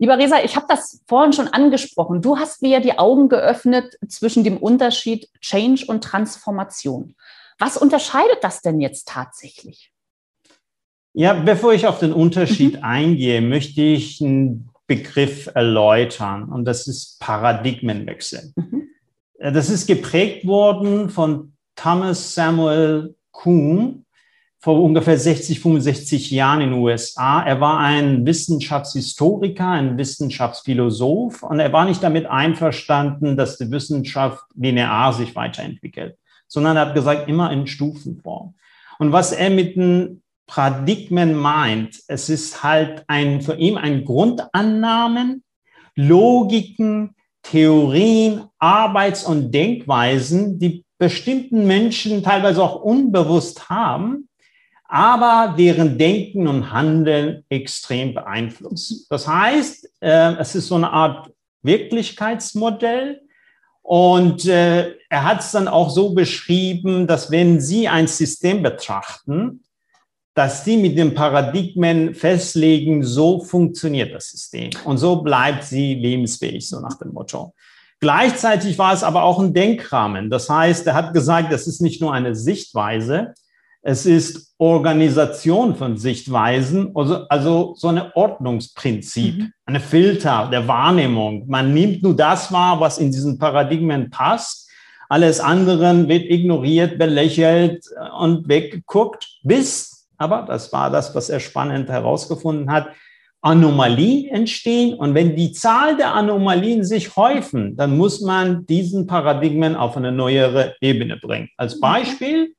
Lieber 0.00 0.18
Resa, 0.18 0.42
ich 0.42 0.56
habe 0.56 0.66
das 0.68 1.04
vorhin 1.06 1.32
schon 1.32 1.46
angesprochen. 1.46 2.20
Du 2.20 2.36
hast 2.36 2.62
mir 2.62 2.80
die 2.80 2.98
Augen 2.98 3.28
geöffnet 3.28 3.96
zwischen 4.08 4.42
dem 4.42 4.56
Unterschied 4.56 5.28
Change 5.40 5.84
und 5.86 6.02
Transformation. 6.02 7.14
Was 7.60 7.76
unterscheidet 7.76 8.38
das 8.42 8.60
denn 8.60 8.80
jetzt 8.80 9.06
tatsächlich? 9.06 9.92
Ja, 11.12 11.32
bevor 11.32 11.72
ich 11.72 11.86
auf 11.86 12.00
den 12.00 12.12
Unterschied 12.12 12.78
mhm. 12.78 12.84
eingehe, 12.84 13.40
möchte 13.40 13.82
ich 13.82 14.20
Begriff 14.86 15.48
erläutern 15.54 16.44
und 16.44 16.64
das 16.64 16.86
ist 16.86 17.18
Paradigmenwechsel. 17.20 18.52
Mhm. 18.56 18.88
Äh, 19.38 19.52
das 19.52 19.70
ist 19.70 19.86
geprägt 19.86 20.46
worden 20.46 21.10
von 21.10 21.52
Thomas 21.76 22.34
Samuel 22.34 23.14
Kuhn 23.30 24.04
vor 24.58 24.82
ungefähr 24.82 25.18
60, 25.18 25.60
65 25.60 26.30
Jahren 26.30 26.62
in 26.62 26.70
den 26.70 26.78
USA. 26.78 27.42
Er 27.42 27.60
war 27.60 27.80
ein 27.80 28.24
Wissenschaftshistoriker, 28.24 29.68
ein 29.68 29.98
Wissenschaftsphilosoph 29.98 31.42
und 31.42 31.60
er 31.60 31.72
war 31.72 31.84
nicht 31.84 32.02
damit 32.02 32.24
einverstanden, 32.24 33.36
dass 33.36 33.58
die 33.58 33.70
Wissenschaft 33.70 34.42
linear 34.54 35.12
sich 35.12 35.36
weiterentwickelt, 35.36 36.16
sondern 36.48 36.76
er 36.76 36.86
hat 36.86 36.94
gesagt, 36.94 37.28
immer 37.28 37.52
in 37.52 37.66
Stufenform. 37.66 38.54
Und 38.98 39.12
was 39.12 39.32
er 39.32 39.50
mit 39.50 39.76
dem 39.76 40.22
Paradigmen 40.46 41.34
meint, 41.34 42.00
es 42.08 42.28
ist 42.28 42.62
halt 42.62 43.04
ein, 43.08 43.40
für 43.40 43.54
ihn 43.54 43.76
ein 43.78 44.04
Grundannahmen, 44.04 45.42
Logiken, 45.94 47.14
Theorien, 47.42 48.44
Arbeits- 48.58 49.24
und 49.24 49.52
Denkweisen, 49.52 50.58
die 50.58 50.84
bestimmten 50.98 51.66
Menschen 51.66 52.22
teilweise 52.22 52.62
auch 52.62 52.82
unbewusst 52.82 53.68
haben, 53.68 54.28
aber 54.84 55.54
deren 55.56 55.98
Denken 55.98 56.46
und 56.46 56.72
Handeln 56.72 57.44
extrem 57.48 58.14
beeinflusst. 58.14 59.10
Das 59.10 59.26
heißt, 59.26 59.90
äh, 60.00 60.34
es 60.36 60.54
ist 60.54 60.68
so 60.68 60.76
eine 60.76 60.90
Art 60.90 61.30
Wirklichkeitsmodell, 61.62 63.20
und 63.84 64.46
äh, 64.46 64.96
er 65.10 65.24
hat 65.24 65.40
es 65.40 65.52
dann 65.52 65.68
auch 65.68 65.90
so 65.90 66.14
beschrieben, 66.14 67.06
dass 67.06 67.30
wenn 67.30 67.60
Sie 67.60 67.86
ein 67.86 68.06
System 68.06 68.62
betrachten, 68.62 69.62
dass 70.34 70.64
sie 70.64 70.76
mit 70.76 70.98
den 70.98 71.14
Paradigmen 71.14 72.14
festlegen, 72.14 73.04
so 73.04 73.40
funktioniert 73.40 74.14
das 74.14 74.30
System 74.30 74.70
und 74.84 74.98
so 74.98 75.22
bleibt 75.22 75.64
sie 75.64 75.94
lebensfähig, 75.94 76.68
so 76.68 76.80
nach 76.80 76.98
dem 76.98 77.12
Motto. 77.12 77.54
Gleichzeitig 78.00 78.76
war 78.78 78.92
es 78.92 79.02
aber 79.04 79.22
auch 79.22 79.38
ein 79.38 79.54
Denkrahmen. 79.54 80.28
Das 80.28 80.50
heißt, 80.50 80.86
er 80.86 80.94
hat 80.94 81.14
gesagt, 81.14 81.52
das 81.52 81.66
ist 81.66 81.80
nicht 81.80 82.00
nur 82.00 82.12
eine 82.12 82.34
Sichtweise, 82.34 83.32
es 83.86 84.06
ist 84.06 84.54
Organisation 84.56 85.76
von 85.76 85.98
Sichtweisen, 85.98 86.92
also, 86.94 87.28
also 87.28 87.74
so 87.76 87.88
eine 87.88 88.16
Ordnungsprinzip, 88.16 89.36
mhm. 89.36 89.52
eine 89.66 89.78
Filter 89.78 90.48
der 90.50 90.66
Wahrnehmung. 90.66 91.44
Man 91.48 91.74
nimmt 91.74 92.02
nur 92.02 92.16
das 92.16 92.50
wahr, 92.50 92.80
was 92.80 92.96
in 92.96 93.12
diesen 93.12 93.38
Paradigmen 93.38 94.08
passt. 94.08 94.70
Alles 95.10 95.38
andere 95.38 96.08
wird 96.08 96.24
ignoriert, 96.24 96.98
belächelt 96.98 97.84
und 98.18 98.48
weggeguckt, 98.48 99.28
bis 99.42 99.93
aber, 100.24 100.46
das 100.48 100.72
war 100.72 100.90
das, 100.90 101.14
was 101.14 101.28
er 101.28 101.40
spannend 101.40 101.88
herausgefunden 101.88 102.70
hat, 102.72 102.88
Anomalien 103.42 104.28
entstehen. 104.34 104.94
Und 104.94 105.14
wenn 105.14 105.36
die 105.36 105.52
Zahl 105.52 105.96
der 105.98 106.14
Anomalien 106.14 106.82
sich 106.82 107.14
häufen, 107.14 107.76
dann 107.76 107.96
muss 107.96 108.22
man 108.22 108.64
diesen 108.66 109.06
Paradigmen 109.06 109.76
auf 109.76 109.96
eine 109.98 110.12
neuere 110.12 110.74
Ebene 110.80 111.18
bringen. 111.18 111.50
Als 111.58 111.78
Beispiel, 111.78 112.54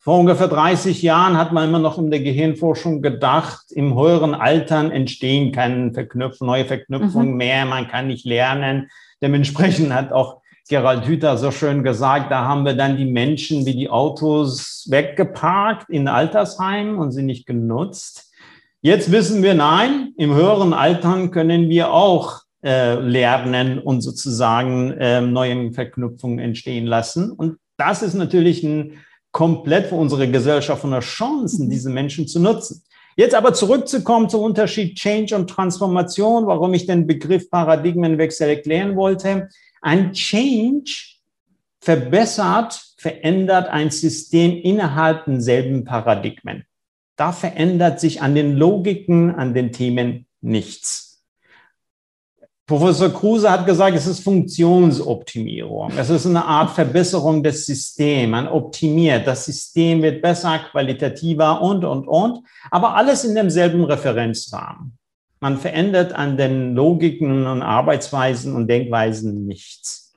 Vor 0.00 0.20
ungefähr 0.20 0.48
30 0.48 1.02
Jahren 1.02 1.36
hat 1.36 1.52
man 1.52 1.68
immer 1.68 1.80
noch 1.80 1.98
in 1.98 2.10
der 2.10 2.20
Gehirnforschung 2.20 3.02
gedacht, 3.02 3.64
im 3.72 3.94
höheren 3.94 4.34
Altern 4.34 4.90
entstehen 4.90 5.52
keine 5.52 5.92
Verknüpfung, 5.92 6.46
neue 6.46 6.64
Verknüpfungen 6.64 7.32
mhm. 7.32 7.36
mehr, 7.36 7.66
man 7.66 7.88
kann 7.88 8.06
nicht 8.06 8.24
lernen. 8.24 8.88
Dementsprechend 9.20 9.92
hat 9.92 10.12
auch 10.12 10.40
Gerald 10.68 11.06
Hüther 11.06 11.36
so 11.38 11.50
schön 11.50 11.82
gesagt, 11.82 12.30
da 12.30 12.44
haben 12.44 12.64
wir 12.64 12.74
dann 12.74 12.96
die 12.96 13.06
Menschen 13.06 13.64
wie 13.64 13.74
die 13.74 13.88
Autos 13.88 14.86
weggeparkt 14.90 15.88
in 15.88 16.08
Altersheimen 16.08 16.98
und 16.98 17.12
sie 17.12 17.22
nicht 17.22 17.46
genutzt. 17.46 18.30
Jetzt 18.80 19.10
wissen 19.10 19.42
wir, 19.42 19.54
nein, 19.54 20.12
im 20.18 20.34
höheren 20.34 20.72
Altern 20.72 21.30
können 21.30 21.68
wir 21.68 21.90
auch 21.92 22.42
äh, 22.62 22.94
lernen 22.94 23.78
und 23.78 24.02
sozusagen 24.02 24.92
äh, 24.92 25.20
neue 25.20 25.72
Verknüpfungen 25.72 26.38
entstehen 26.38 26.86
lassen. 26.86 27.32
Und 27.32 27.56
das 27.76 28.02
ist 28.02 28.14
natürlich 28.14 28.62
ein 28.62 28.98
komplett 29.32 29.86
für 29.86 29.94
unsere 29.94 30.30
Gesellschaft 30.30 30.82
von 30.82 30.90
der 30.90 31.00
Chancen, 31.00 31.66
mhm. 31.66 31.70
diese 31.70 31.90
Menschen 31.90 32.28
zu 32.28 32.40
nutzen. 32.40 32.82
Jetzt 33.16 33.34
aber 33.34 33.52
zurückzukommen 33.52 34.28
zum 34.28 34.42
Unterschied 34.42 34.96
Change 34.96 35.34
und 35.34 35.50
Transformation, 35.50 36.46
warum 36.46 36.72
ich 36.74 36.86
den 36.86 37.06
Begriff 37.06 37.50
Paradigmenwechsel 37.50 38.48
erklären 38.48 38.94
wollte. 38.94 39.48
Ein 39.80 40.12
Change 40.12 41.18
verbessert, 41.80 42.80
verändert 42.96 43.68
ein 43.68 43.90
System 43.90 44.56
innerhalb 44.56 45.24
denselben 45.24 45.84
Paradigmen. 45.84 46.64
Da 47.16 47.32
verändert 47.32 48.00
sich 48.00 48.22
an 48.22 48.34
den 48.34 48.56
Logiken, 48.56 49.34
an 49.34 49.54
den 49.54 49.72
Themen 49.72 50.26
nichts. 50.40 51.08
Professor 52.68 53.08
Kruse 53.08 53.50
hat 53.50 53.64
gesagt, 53.64 53.96
es 53.96 54.06
ist 54.06 54.20
Funktionsoptimierung. 54.20 55.90
Es 55.96 56.10
ist 56.10 56.26
eine 56.26 56.44
Art 56.44 56.70
Verbesserung 56.72 57.42
des 57.42 57.64
Systems. 57.64 58.30
Man 58.30 58.46
optimiert. 58.46 59.26
Das 59.26 59.46
System 59.46 60.02
wird 60.02 60.20
besser, 60.20 60.58
qualitativer 60.70 61.62
und, 61.62 61.82
und, 61.86 62.06
und. 62.06 62.40
Aber 62.70 62.94
alles 62.94 63.24
in 63.24 63.34
demselben 63.34 63.82
Referenzrahmen. 63.84 64.97
Man 65.40 65.58
verändert 65.58 66.12
an 66.12 66.36
den 66.36 66.74
Logiken 66.74 67.46
und 67.46 67.62
Arbeitsweisen 67.62 68.54
und 68.54 68.68
Denkweisen 68.68 69.46
nichts. 69.46 70.08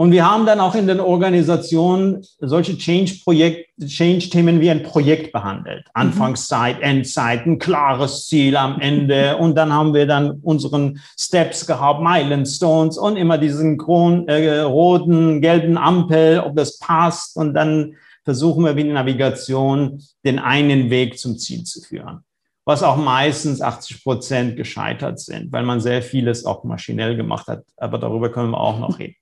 Und 0.00 0.12
wir 0.12 0.24
haben 0.30 0.46
dann 0.46 0.60
auch 0.60 0.74
in 0.74 0.86
den 0.86 0.98
Organisationen 0.98 2.22
solche 2.38 2.78
Change-Themen 2.78 4.60
wie 4.62 4.70
ein 4.70 4.82
Projekt 4.82 5.30
behandelt. 5.30 5.84
Mhm. 5.88 5.90
Anfangszeit, 5.92 6.80
Endzeit, 6.80 7.44
ein 7.44 7.58
klares 7.58 8.26
Ziel 8.26 8.56
am 8.56 8.80
Ende. 8.80 9.36
Und 9.38 9.56
dann 9.56 9.74
haben 9.74 9.92
wir 9.92 10.06
dann 10.06 10.40
unseren 10.40 11.00
Steps 11.18 11.66
gehabt, 11.66 12.00
Milestones 12.02 12.96
und 12.96 13.16
immer 13.16 13.36
diesen 13.36 13.76
Kron, 13.76 14.26
äh, 14.26 14.60
roten, 14.60 15.42
gelben 15.42 15.76
Ampel, 15.76 16.40
ob 16.40 16.56
das 16.56 16.78
passt. 16.78 17.36
Und 17.36 17.52
dann 17.52 17.96
versuchen 18.24 18.64
wir 18.64 18.76
wie 18.76 18.84
die 18.84 18.92
Navigation 18.92 20.02
den 20.24 20.38
einen 20.38 20.88
Weg 20.88 21.18
zum 21.18 21.36
Ziel 21.36 21.64
zu 21.64 21.82
führen. 21.82 22.24
Was 22.70 22.84
auch 22.84 22.96
meistens 22.96 23.60
80 23.60 24.04
Prozent 24.04 24.56
gescheitert 24.56 25.18
sind, 25.18 25.50
weil 25.50 25.64
man 25.64 25.80
sehr 25.80 26.02
vieles 26.02 26.44
auch 26.44 26.62
maschinell 26.62 27.16
gemacht 27.16 27.48
hat. 27.48 27.64
Aber 27.76 27.98
darüber 27.98 28.30
können 28.30 28.52
wir 28.52 28.60
auch 28.60 28.78
noch 28.78 29.00
reden. 29.00 29.16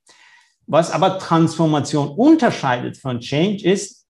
Was 0.67 0.91
aber 0.91 1.19
Transformation 1.19 2.11
unterscheidet 2.11 2.99
von 2.99 3.21
Change 3.21 3.65
ist, 3.65 4.07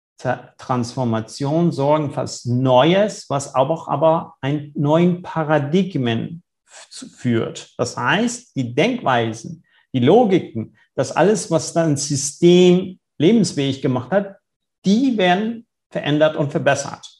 Transformation 0.58 1.72
sorgen 1.72 2.14
was 2.14 2.44
Neues, 2.44 3.24
was 3.30 3.54
auch 3.54 3.88
aber 3.88 4.34
einen 4.42 4.70
neuen 4.74 5.22
Paradigmen 5.22 6.42
führt. 6.66 7.72
Das 7.78 7.96
heißt, 7.96 8.54
die 8.54 8.74
Denkweisen, 8.74 9.64
die 9.94 10.00
Logiken, 10.00 10.76
das 10.94 11.10
alles, 11.10 11.50
was 11.50 11.72
dann 11.72 11.96
System 11.96 12.98
lebensfähig 13.16 13.80
gemacht 13.80 14.10
hat, 14.10 14.36
die 14.84 15.16
werden 15.16 15.66
verändert 15.90 16.36
und 16.36 16.50
verbessert. 16.50 17.11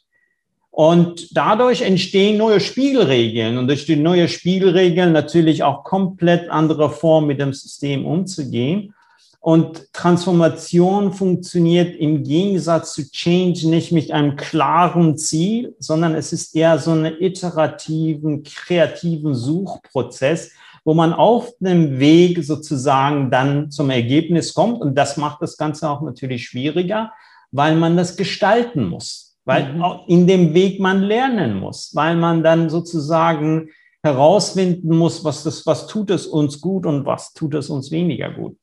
Und 0.74 1.36
dadurch 1.36 1.82
entstehen 1.82 2.38
neue 2.38 2.58
Spielregeln 2.58 3.58
und 3.58 3.68
durch 3.68 3.84
die 3.84 3.94
neue 3.94 4.26
Spielregeln 4.26 5.12
natürlich 5.12 5.62
auch 5.62 5.84
komplett 5.84 6.48
andere 6.48 6.88
Formen 6.88 7.26
mit 7.26 7.40
dem 7.40 7.52
System 7.52 8.06
umzugehen. 8.06 8.94
Und 9.38 9.92
Transformation 9.92 11.12
funktioniert 11.12 11.94
im 11.96 12.24
Gegensatz 12.24 12.94
zu 12.94 13.10
Change 13.10 13.68
nicht 13.68 13.92
mit 13.92 14.10
einem 14.12 14.36
klaren 14.36 15.18
Ziel, 15.18 15.76
sondern 15.78 16.14
es 16.14 16.32
ist 16.32 16.56
eher 16.56 16.78
so 16.78 16.92
einen 16.92 17.20
iterativen, 17.20 18.42
kreativen 18.42 19.34
Suchprozess, 19.34 20.52
wo 20.84 20.94
man 20.94 21.12
auf 21.12 21.52
dem 21.60 21.98
Weg 21.98 22.42
sozusagen 22.42 23.30
dann 23.30 23.70
zum 23.70 23.90
Ergebnis 23.90 24.54
kommt. 24.54 24.80
Und 24.80 24.94
das 24.94 25.18
macht 25.18 25.42
das 25.42 25.58
Ganze 25.58 25.90
auch 25.90 26.00
natürlich 26.00 26.46
schwieriger, 26.46 27.12
weil 27.50 27.76
man 27.76 27.98
das 27.98 28.16
gestalten 28.16 28.86
muss, 28.88 29.31
weil 29.44 29.72
mhm. 29.74 29.84
in 30.06 30.26
dem 30.26 30.54
Weg 30.54 30.80
man 30.80 31.02
lernen 31.02 31.58
muss, 31.58 31.94
weil 31.94 32.16
man 32.16 32.42
dann 32.42 32.70
sozusagen 32.70 33.68
herausfinden 34.02 34.96
muss, 34.96 35.24
was 35.24 35.44
das, 35.44 35.64
was 35.66 35.86
tut 35.86 36.10
es 36.10 36.26
uns 36.26 36.60
gut 36.60 36.86
und 36.86 37.06
was 37.06 37.32
tut 37.32 37.54
es 37.54 37.70
uns 37.70 37.90
weniger 37.90 38.30
gut. 38.30 38.56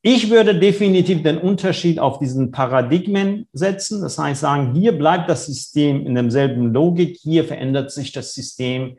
Ich 0.00 0.30
würde 0.30 0.58
definitiv 0.58 1.22
den 1.22 1.38
Unterschied 1.38 1.98
auf 1.98 2.18
diesen 2.20 2.52
Paradigmen 2.52 3.48
setzen. 3.52 4.00
Das 4.00 4.16
heißt, 4.16 4.40
sagen, 4.40 4.74
hier 4.74 4.96
bleibt 4.96 5.28
das 5.28 5.46
System 5.46 6.06
in 6.06 6.14
demselben 6.14 6.72
Logik, 6.72 7.18
hier 7.20 7.44
verändert 7.44 7.90
sich 7.90 8.12
das 8.12 8.32
System, 8.32 8.96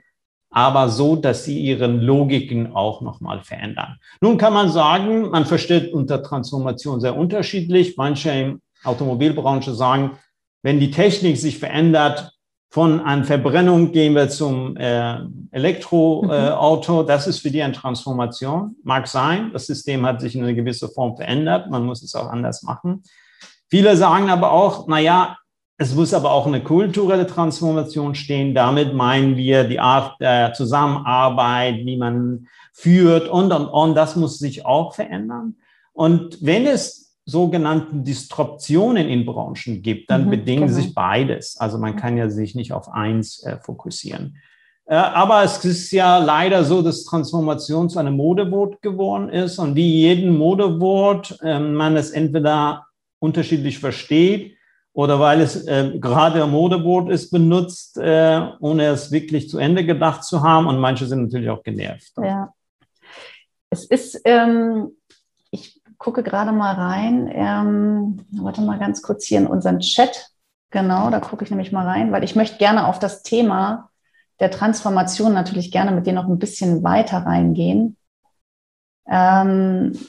aber 0.51 0.89
so, 0.89 1.15
dass 1.15 1.45
sie 1.45 1.59
ihren 1.59 2.01
Logiken 2.01 2.75
auch 2.75 3.01
nochmal 3.01 3.41
verändern. 3.43 3.97
Nun 4.19 4.37
kann 4.37 4.53
man 4.53 4.69
sagen, 4.69 5.29
man 5.29 5.45
versteht 5.45 5.93
unter 5.93 6.21
Transformation 6.21 6.99
sehr 6.99 7.15
unterschiedlich. 7.15 7.95
Manche 7.97 8.31
im 8.31 8.61
Automobilbranche 8.83 9.73
sagen, 9.73 10.17
wenn 10.61 10.79
die 10.79 10.91
Technik 10.91 11.37
sich 11.37 11.59
verändert, 11.59 12.33
von 12.71 12.99
an 12.99 13.23
Verbrennung 13.23 13.91
gehen 13.91 14.13
wir 14.13 14.29
zum 14.29 14.77
äh, 14.77 15.17
Elektroauto. 15.51 17.01
Äh, 17.01 17.05
das 17.05 17.25
ist 17.25 17.39
für 17.39 17.49
die 17.49 17.63
eine 17.63 17.73
Transformation. 17.73 18.75
Mag 18.83 19.07
sein, 19.07 19.49
das 19.51 19.65
System 19.65 20.05
hat 20.05 20.21
sich 20.21 20.35
in 20.35 20.43
eine 20.43 20.53
gewisse 20.53 20.87
Form 20.87 21.15
verändert. 21.15 21.71
Man 21.71 21.83
muss 21.83 22.03
es 22.03 22.13
auch 22.13 22.29
anders 22.29 22.61
machen. 22.61 23.01
Viele 23.69 23.97
sagen 23.97 24.29
aber 24.29 24.51
auch, 24.51 24.85
na 24.87 24.99
ja, 24.99 25.37
es 25.79 25.95
muss 25.95 26.13
aber 26.13 26.31
auch 26.31 26.45
eine 26.45 26.61
kulturelle 26.61 27.25
Transformation 27.25 28.13
stehen. 28.13 28.53
Damit 28.53 28.93
meinen 28.93 29.35
wir 29.35 29.63
die 29.63 29.79
Art 29.79 30.19
der 30.21 30.53
Zusammenarbeit, 30.53 31.77
wie 31.85 31.97
man 31.97 32.47
führt 32.73 33.29
und, 33.29 33.51
und, 33.51 33.65
und. 33.67 33.95
Das 33.95 34.15
muss 34.15 34.37
sich 34.37 34.65
auch 34.65 34.93
verändern. 34.93 35.55
Und 35.93 36.37
wenn 36.41 36.67
es 36.67 37.08
sogenannten 37.29 38.03
Disruptionen 38.03 39.07
in 39.07 39.25
Branchen 39.25 39.81
gibt, 39.81 40.09
dann 40.09 40.25
mhm, 40.25 40.31
bedingen 40.31 40.67
genau. 40.67 40.73
sich 40.73 40.93
beides. 40.93 41.57
Also 41.57 41.77
man 41.77 41.95
kann 41.95 42.17
ja 42.17 42.29
sich 42.29 42.55
nicht 42.55 42.73
auf 42.73 42.89
eins 42.89 43.43
äh, 43.43 43.57
fokussieren. 43.57 44.37
Äh, 44.85 44.95
aber 44.95 45.43
es 45.43 45.63
ist 45.63 45.91
ja 45.91 46.17
leider 46.17 46.63
so, 46.63 46.81
dass 46.81 47.05
Transformation 47.05 47.89
zu 47.89 47.99
einem 47.99 48.15
Modewort 48.15 48.81
geworden 48.81 49.29
ist 49.29 49.59
und 49.59 49.75
wie 49.75 50.01
jeden 50.01 50.37
Modewort 50.37 51.37
äh, 51.43 51.59
man 51.59 51.95
es 51.95 52.11
entweder 52.11 52.87
unterschiedlich 53.19 53.79
versteht 53.79 54.55
oder 54.93 55.19
weil 55.19 55.41
es 55.41 55.67
äh, 55.67 55.91
gerade 55.99 56.43
ein 56.43 56.49
Modewort 56.49 57.09
ist, 57.11 57.29
benutzt, 57.29 57.97
äh, 57.97 58.41
ohne 58.59 58.87
es 58.87 59.11
wirklich 59.11 59.47
zu 59.47 59.59
Ende 59.59 59.85
gedacht 59.85 60.23
zu 60.23 60.41
haben. 60.41 60.67
Und 60.67 60.79
manche 60.79 61.05
sind 61.05 61.21
natürlich 61.21 61.49
auch 61.49 61.63
genervt. 61.63 62.11
Ja. 62.17 62.51
Es 63.69 63.85
ist, 63.85 64.19
ähm, 64.25 64.89
gucke 65.99 66.23
gerade 66.23 66.51
mal 66.51 66.73
rein. 66.73 67.29
Ähm, 67.31 68.25
warte 68.31 68.61
mal 68.61 68.79
ganz 68.79 69.03
kurz 69.03 69.25
hier 69.25 69.37
in 69.37 69.47
unseren 69.47 69.79
Chat. 69.79 70.31
Genau, 70.71 71.09
da 71.11 71.19
gucke 71.19 71.43
ich 71.43 71.51
nämlich 71.51 71.71
mal 71.71 71.85
rein, 71.85 72.11
weil 72.11 72.23
ich 72.23 72.35
möchte 72.35 72.57
gerne 72.57 72.87
auf 72.87 72.97
das 72.97 73.21
Thema 73.21 73.89
der 74.39 74.49
Transformation 74.49 75.33
natürlich 75.33 75.71
gerne 75.71 75.91
mit 75.91 76.07
dir 76.07 76.13
noch 76.13 76.27
ein 76.27 76.39
bisschen 76.39 76.83
weiter 76.83 77.17
reingehen. 77.17 77.97
Ähm, 79.07 79.99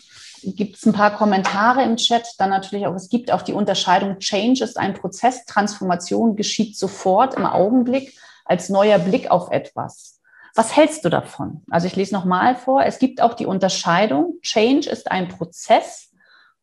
gibt 0.42 0.76
es 0.76 0.87
ein 0.87 0.92
paar 0.92 1.16
Kommentare 1.16 1.83
im 1.83 1.96
Chat, 1.96 2.26
dann 2.38 2.50
natürlich 2.50 2.87
auch, 2.87 2.94
es 2.94 3.09
gibt 3.09 3.33
auch 3.33 3.42
die 3.42 3.53
Unterscheidung, 3.53 4.18
Change 4.18 4.62
ist 4.62 4.79
ein 4.79 4.94
Prozess, 4.94 5.44
Transformation 5.44 6.37
geschieht 6.37 6.76
sofort 6.79 7.35
im 7.35 7.46
Augenblick 7.46 8.16
als 8.44 8.68
neuer 8.68 8.98
Blick 8.98 9.31
auf 9.31 9.50
etwas. 9.50 10.20
Was 10.55 10.77
hältst 10.77 11.05
du 11.05 11.09
davon? 11.09 11.63
Also 11.71 11.87
ich 11.87 11.97
lese 11.97 12.15
nochmal 12.15 12.57
vor. 12.57 12.85
Es 12.85 12.99
gibt 12.99 13.21
auch 13.21 13.35
die 13.35 13.47
Unterscheidung. 13.47 14.35
Change 14.43 14.89
ist 14.89 15.11
ein 15.11 15.29
Prozess. 15.29 16.13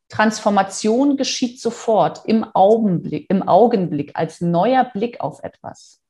Transformation 0.10 1.18
geschieht 1.18 1.60
sofort 1.62 2.22
im 2.26 2.46
Augenblick, 2.54 3.30
im 3.30 3.44
Augenblick 3.44 4.12
als 4.16 4.42
neuer 4.42 4.86
Blick 4.86 5.20
auf 5.20 5.44
etwas. 5.44 6.02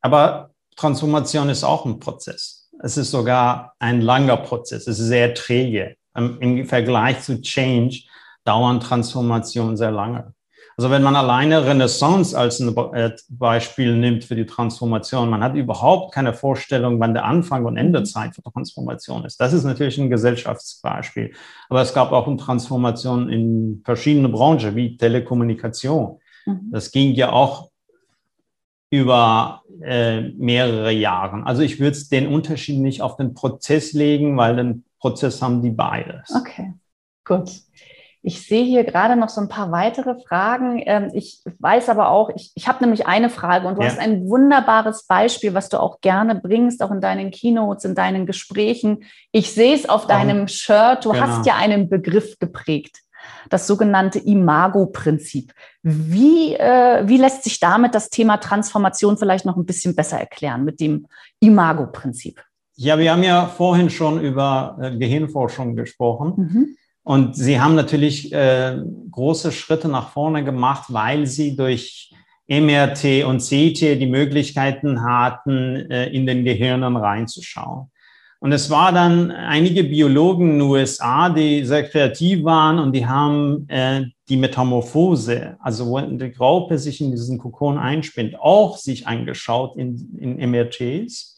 Aber 0.00 0.50
Transformation 0.76 1.48
ist 1.48 1.64
auch 1.64 1.84
ein 1.84 2.00
Prozess. 2.00 2.70
Es 2.82 2.96
ist 2.96 3.10
sogar 3.10 3.74
ein 3.78 4.00
langer 4.00 4.38
Prozess. 4.38 4.86
Es 4.86 4.98
ist 4.98 5.06
sehr 5.06 5.34
träge. 5.34 5.96
Im 6.14 6.66
Vergleich 6.66 7.22
zu 7.22 7.40
Change 7.40 8.02
dauern 8.44 8.80
Transformationen 8.80 9.76
sehr 9.76 9.90
lange. 9.90 10.34
Also 10.76 10.90
wenn 10.90 11.02
man 11.02 11.16
alleine 11.16 11.66
Renaissance 11.66 12.36
als 12.36 12.60
ein 12.60 12.76
äh, 12.94 13.12
Beispiel 13.28 13.96
nimmt 13.96 14.24
für 14.24 14.36
die 14.36 14.46
Transformation, 14.46 15.30
man 15.30 15.42
hat 15.42 15.54
überhaupt 15.54 16.14
keine 16.14 16.32
Vorstellung, 16.32 16.98
wann 17.00 17.14
der 17.14 17.24
Anfang 17.24 17.64
und 17.66 17.76
Endezeit 17.76 18.34
für 18.34 18.42
Transformation 18.42 19.24
ist. 19.24 19.40
Das 19.40 19.52
ist 19.52 19.64
natürlich 19.64 19.98
ein 19.98 20.10
Gesellschaftsbeispiel. 20.10 21.32
Aber 21.68 21.82
es 21.82 21.92
gab 21.92 22.12
auch 22.12 22.26
eine 22.26 22.36
Transformation 22.36 23.28
in 23.28 23.82
verschiedenen 23.84 24.32
Branchen 24.32 24.74
wie 24.74 24.96
Telekommunikation. 24.96 26.18
Mhm. 26.46 26.70
Das 26.70 26.90
ging 26.90 27.12
ja 27.12 27.32
auch 27.32 27.70
über 28.90 29.62
äh, 29.82 30.20
mehrere 30.20 30.92
Jahre. 30.92 31.46
Also 31.46 31.62
ich 31.62 31.80
würde 31.80 31.98
den 32.10 32.26
Unterschied 32.28 32.78
nicht 32.78 33.00
auf 33.00 33.16
den 33.16 33.32
Prozess 33.32 33.94
legen, 33.94 34.36
weil 34.36 34.56
den 34.56 34.84
Prozess 34.98 35.40
haben 35.40 35.62
die 35.62 35.70
beides. 35.70 36.30
Okay, 36.34 36.74
gut. 37.24 37.50
Ich 38.24 38.46
sehe 38.46 38.64
hier 38.64 38.84
gerade 38.84 39.16
noch 39.16 39.28
so 39.28 39.40
ein 39.40 39.48
paar 39.48 39.72
weitere 39.72 40.14
Fragen. 40.20 40.80
Ähm, 40.86 41.10
ich 41.12 41.42
weiß 41.58 41.88
aber 41.88 42.10
auch, 42.10 42.30
ich, 42.34 42.52
ich 42.54 42.68
habe 42.68 42.82
nämlich 42.84 43.06
eine 43.06 43.30
Frage 43.30 43.66
und 43.66 43.76
du 43.76 43.82
ja. 43.82 43.88
hast 43.88 43.98
ein 43.98 44.28
wunderbares 44.28 45.06
Beispiel, 45.06 45.54
was 45.54 45.68
du 45.68 45.80
auch 45.80 46.00
gerne 46.00 46.36
bringst, 46.36 46.82
auch 46.82 46.92
in 46.92 47.00
deinen 47.00 47.32
Keynotes, 47.32 47.84
in 47.84 47.94
deinen 47.96 48.24
Gesprächen. 48.26 49.04
Ich 49.32 49.52
sehe 49.52 49.74
es 49.74 49.88
auf 49.88 50.06
deinem 50.06 50.46
Shirt. 50.46 51.04
Du 51.04 51.10
genau. 51.10 51.26
hast 51.26 51.46
ja 51.46 51.56
einen 51.56 51.88
Begriff 51.88 52.38
geprägt, 52.38 52.98
das 53.50 53.66
sogenannte 53.66 54.20
Imago-Prinzip. 54.20 55.52
Wie, 55.82 56.54
äh, 56.54 57.02
wie 57.08 57.16
lässt 57.16 57.42
sich 57.42 57.58
damit 57.58 57.94
das 57.94 58.08
Thema 58.08 58.36
Transformation 58.36 59.18
vielleicht 59.18 59.46
noch 59.46 59.56
ein 59.56 59.66
bisschen 59.66 59.96
besser 59.96 60.20
erklären 60.20 60.64
mit 60.64 60.78
dem 60.78 61.06
Imago-Prinzip? 61.40 62.40
Ja, 62.76 62.98
wir 62.98 63.12
haben 63.12 63.22
ja 63.22 63.46
vorhin 63.46 63.90
schon 63.90 64.20
über 64.20 64.78
äh, 64.80 64.96
Gehirnforschung 64.96 65.76
gesprochen. 65.76 66.34
Mhm. 66.36 66.76
Und 67.04 67.36
sie 67.36 67.60
haben 67.60 67.74
natürlich 67.74 68.32
äh, 68.32 68.78
große 69.10 69.50
Schritte 69.50 69.88
nach 69.88 70.10
vorne 70.10 70.44
gemacht, 70.44 70.84
weil 70.88 71.26
sie 71.26 71.56
durch 71.56 72.12
MRT 72.48 73.24
und 73.24 73.40
CT 73.40 74.00
die 74.00 74.06
Möglichkeiten 74.06 75.02
hatten, 75.02 75.90
äh, 75.90 76.08
in 76.10 76.26
den 76.26 76.44
Gehirnen 76.44 76.96
reinzuschauen. 76.96 77.90
Und 78.42 78.50
es 78.50 78.70
war 78.70 78.90
dann 78.90 79.30
einige 79.30 79.84
Biologen 79.84 80.50
in 80.54 80.58
den 80.58 80.68
USA, 80.68 81.28
die 81.28 81.64
sehr 81.64 81.88
kreativ 81.88 82.42
waren 82.42 82.80
und 82.80 82.92
die 82.92 83.06
haben 83.06 83.68
äh, 83.68 84.06
die 84.28 84.36
Metamorphose, 84.36 85.56
also 85.60 85.86
wo 85.86 86.00
die 86.00 86.34
Raupe 86.36 86.76
sich 86.76 87.00
in 87.00 87.12
diesen 87.12 87.38
Kokon 87.38 87.78
einspinnt, 87.78 88.38
auch 88.40 88.78
sich 88.78 89.06
angeschaut 89.06 89.76
in, 89.76 90.18
in 90.18 90.50
MRTs 90.50 91.31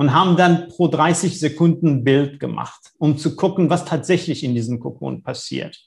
und 0.00 0.14
haben 0.14 0.34
dann 0.38 0.68
pro 0.68 0.88
30 0.88 1.38
Sekunden 1.38 1.88
ein 1.88 2.04
Bild 2.04 2.40
gemacht, 2.40 2.92
um 2.96 3.18
zu 3.18 3.36
gucken, 3.36 3.68
was 3.68 3.84
tatsächlich 3.84 4.42
in 4.44 4.54
diesem 4.54 4.80
Kokon 4.80 5.22
passiert. 5.22 5.78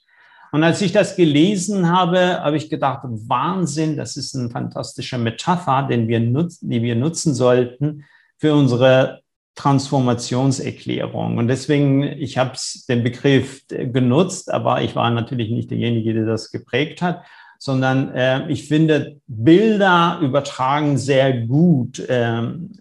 Und 0.52 0.62
als 0.62 0.80
ich 0.82 0.92
das 0.92 1.16
gelesen 1.16 1.90
habe, 1.90 2.40
habe 2.40 2.56
ich 2.56 2.70
gedacht, 2.70 3.00
Wahnsinn, 3.02 3.96
das 3.96 4.16
ist 4.16 4.36
eine 4.36 4.50
fantastische 4.50 5.18
Metapher, 5.18 5.88
den 5.90 6.06
wir 6.06 6.20
nutzen, 6.20 6.70
die 6.70 6.80
wir 6.80 6.94
nutzen 6.94 7.34
sollten 7.34 8.04
für 8.38 8.54
unsere 8.54 9.22
Transformationserklärung. 9.56 11.36
Und 11.36 11.48
deswegen, 11.48 12.04
ich 12.04 12.38
habe 12.38 12.52
den 12.88 13.02
Begriff 13.02 13.66
genutzt, 13.66 14.48
aber 14.48 14.82
ich 14.82 14.94
war 14.94 15.10
natürlich 15.10 15.50
nicht 15.50 15.72
derjenige, 15.72 16.14
der 16.14 16.26
das 16.26 16.52
geprägt 16.52 17.02
hat, 17.02 17.24
sondern 17.58 18.14
äh, 18.14 18.48
ich 18.48 18.68
finde, 18.68 19.16
Bilder 19.26 20.20
übertragen 20.22 20.98
sehr 20.98 21.32
gut 21.32 22.00
ähm, 22.08 22.78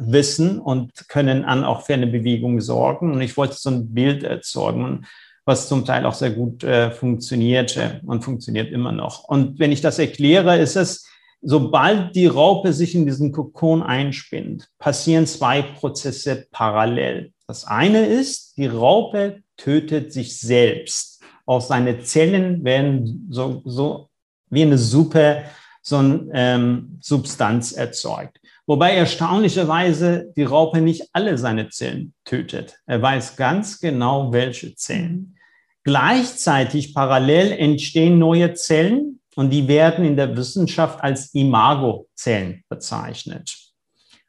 wissen 0.00 0.58
und 0.58 1.08
können 1.08 1.44
an 1.44 1.64
auch 1.64 1.82
für 1.82 1.94
eine 1.94 2.06
Bewegung 2.06 2.60
sorgen. 2.60 3.12
Und 3.12 3.20
ich 3.20 3.36
wollte 3.36 3.54
so 3.54 3.70
ein 3.70 3.92
Bild 3.94 4.22
erzeugen, 4.22 5.06
was 5.44 5.68
zum 5.68 5.84
Teil 5.84 6.06
auch 6.06 6.14
sehr 6.14 6.30
gut 6.30 6.64
äh, 6.64 6.90
funktionierte 6.90 8.00
und 8.04 8.24
funktioniert 8.24 8.70
immer 8.72 8.92
noch. 8.92 9.24
Und 9.24 9.58
wenn 9.58 9.72
ich 9.72 9.80
das 9.80 9.98
erkläre, 9.98 10.58
ist 10.58 10.76
es, 10.76 11.06
sobald 11.42 12.14
die 12.14 12.26
Raupe 12.26 12.72
sich 12.72 12.94
in 12.94 13.06
diesen 13.06 13.32
Kokon 13.32 13.82
einspinnt, 13.82 14.68
passieren 14.78 15.26
zwei 15.26 15.62
Prozesse 15.62 16.46
parallel. 16.50 17.32
Das 17.46 17.64
eine 17.64 18.06
ist, 18.06 18.56
die 18.56 18.66
Raupe 18.66 19.42
tötet 19.56 20.12
sich 20.12 20.38
selbst. 20.38 21.22
Auch 21.46 21.60
seine 21.60 22.00
Zellen 22.00 22.64
werden 22.64 23.26
so, 23.30 23.62
so 23.64 24.08
wie 24.50 24.62
eine 24.62 24.78
Suppe, 24.78 25.44
so 25.82 25.96
eine 25.96 26.28
ähm, 26.32 26.98
Substanz 27.00 27.72
erzeugt. 27.72 28.39
Wobei 28.70 28.92
erstaunlicherweise 28.92 30.32
die 30.36 30.44
Raupe 30.44 30.80
nicht 30.80 31.08
alle 31.12 31.36
seine 31.36 31.70
Zellen 31.70 32.14
tötet. 32.24 32.78
Er 32.86 33.02
weiß 33.02 33.34
ganz 33.34 33.80
genau, 33.80 34.32
welche 34.32 34.76
Zellen. 34.76 35.36
Gleichzeitig 35.82 36.94
parallel 36.94 37.50
entstehen 37.50 38.20
neue 38.20 38.54
Zellen 38.54 39.18
und 39.34 39.50
die 39.50 39.66
werden 39.66 40.04
in 40.04 40.16
der 40.16 40.36
Wissenschaft 40.36 41.02
als 41.02 41.34
Imagozellen 41.34 42.62
bezeichnet. 42.68 43.58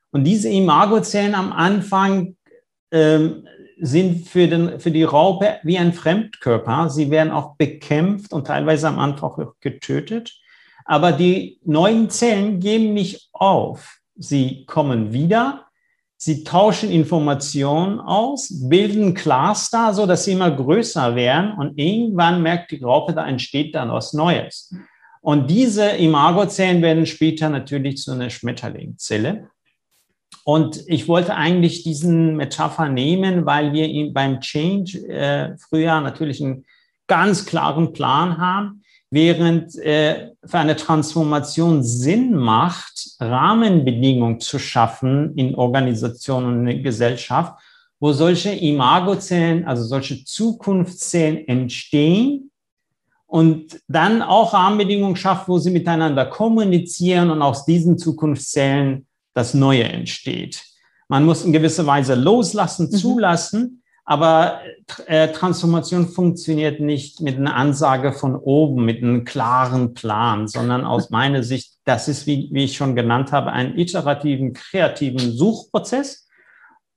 Und 0.09 0.23
diese 0.23 0.49
Imagozellen 0.49 1.35
am 1.35 1.53
Anfang 1.53 2.35
ähm, 2.89 3.47
sind 3.79 4.27
für, 4.27 4.47
den, 4.47 4.79
für 4.79 4.89
die 4.89 5.03
Raupe 5.03 5.59
wie 5.61 5.77
ein 5.77 5.93
Fremdkörper. 5.93 6.89
Sie 6.89 7.11
werden 7.11 7.31
auch 7.31 7.57
bekämpft 7.57 8.33
und 8.33 8.47
teilweise 8.47 8.87
am 8.87 8.97
Anfang 8.97 9.29
auch 9.29 9.53
getötet. 9.59 10.35
Aber 10.85 11.11
die 11.11 11.59
neuen 11.63 12.09
Zellen 12.09 12.59
geben 12.59 12.95
nicht 12.95 13.29
auf 13.33 14.00
sie 14.21 14.65
kommen 14.65 15.13
wieder, 15.13 15.65
sie 16.17 16.43
tauschen 16.43 16.91
Informationen 16.91 17.99
aus, 17.99 18.69
bilden 18.69 19.13
Cluster, 19.13 19.93
so 19.93 20.05
dass 20.05 20.25
sie 20.25 20.33
immer 20.33 20.51
größer 20.51 21.15
werden 21.15 21.53
und 21.53 21.77
irgendwann 21.77 22.41
merkt 22.41 22.71
die 22.71 22.83
Raupe, 22.83 23.13
da 23.13 23.27
entsteht 23.27 23.75
dann 23.75 23.91
was 23.91 24.13
Neues. 24.13 24.73
Und 25.21 25.49
diese 25.49 25.89
Imagozellen 25.89 26.81
werden 26.81 27.05
später 27.05 27.49
natürlich 27.49 27.97
zu 27.97 28.11
einer 28.11 28.29
Schmetterlingzelle. 28.29 29.49
Und 30.43 30.83
ich 30.87 31.07
wollte 31.07 31.35
eigentlich 31.35 31.83
diesen 31.83 32.35
Metapher 32.35 32.89
nehmen, 32.89 33.45
weil 33.45 33.73
wir 33.73 34.11
beim 34.13 34.39
Change 34.39 34.97
äh, 35.07 35.55
früher 35.57 36.01
natürlich 36.01 36.41
einen 36.41 36.65
ganz 37.07 37.45
klaren 37.45 37.93
Plan 37.93 38.39
haben 38.39 38.81
während 39.11 39.75
äh, 39.75 40.31
für 40.43 40.57
eine 40.57 40.75
Transformation 40.75 41.83
Sinn 41.83 42.33
macht, 42.33 43.17
Rahmenbedingungen 43.19 44.39
zu 44.39 44.57
schaffen 44.57 45.35
in 45.35 45.53
Organisationen 45.53 46.61
und 46.61 46.67
in 46.67 46.81
Gesellschaft, 46.81 47.61
wo 47.99 48.13
solche 48.13 48.51
Imagozellen, 48.51 49.65
also 49.65 49.83
solche 49.83 50.23
Zukunftszellen 50.23 51.47
entstehen 51.47 52.51
und 53.27 53.79
dann 53.87 54.21
auch 54.21 54.53
Rahmenbedingungen 54.53 55.17
schafft, 55.17 55.47
wo 55.47 55.59
sie 55.59 55.71
miteinander 55.71 56.25
kommunizieren 56.25 57.29
und 57.29 57.41
aus 57.41 57.65
diesen 57.65 57.97
Zukunftszellen 57.97 59.05
das 59.33 59.53
Neue 59.53 59.83
entsteht. 59.83 60.63
Man 61.09 61.25
muss 61.25 61.43
in 61.43 61.51
gewisser 61.51 61.85
Weise 61.85 62.15
loslassen, 62.15 62.87
mhm. 62.89 62.95
zulassen, 62.95 63.80
aber 64.03 64.61
äh, 65.05 65.29
Transformation 65.29 66.07
funktioniert 66.07 66.79
nicht 66.79 67.21
mit 67.21 67.37
einer 67.37 67.55
Ansage 67.55 68.13
von 68.13 68.35
oben, 68.35 68.83
mit 68.83 69.03
einem 69.03 69.25
klaren 69.25 69.93
Plan, 69.93 70.47
sondern 70.47 70.85
aus 70.85 71.09
meiner 71.11 71.43
Sicht, 71.43 71.73
das 71.85 72.07
ist, 72.07 72.27
wie, 72.27 72.49
wie 72.51 72.65
ich 72.65 72.75
schon 72.75 72.95
genannt 72.95 73.31
habe, 73.31 73.51
ein 73.51 73.77
iterativen, 73.77 74.53
kreativen 74.53 75.31
Suchprozess. 75.31 76.27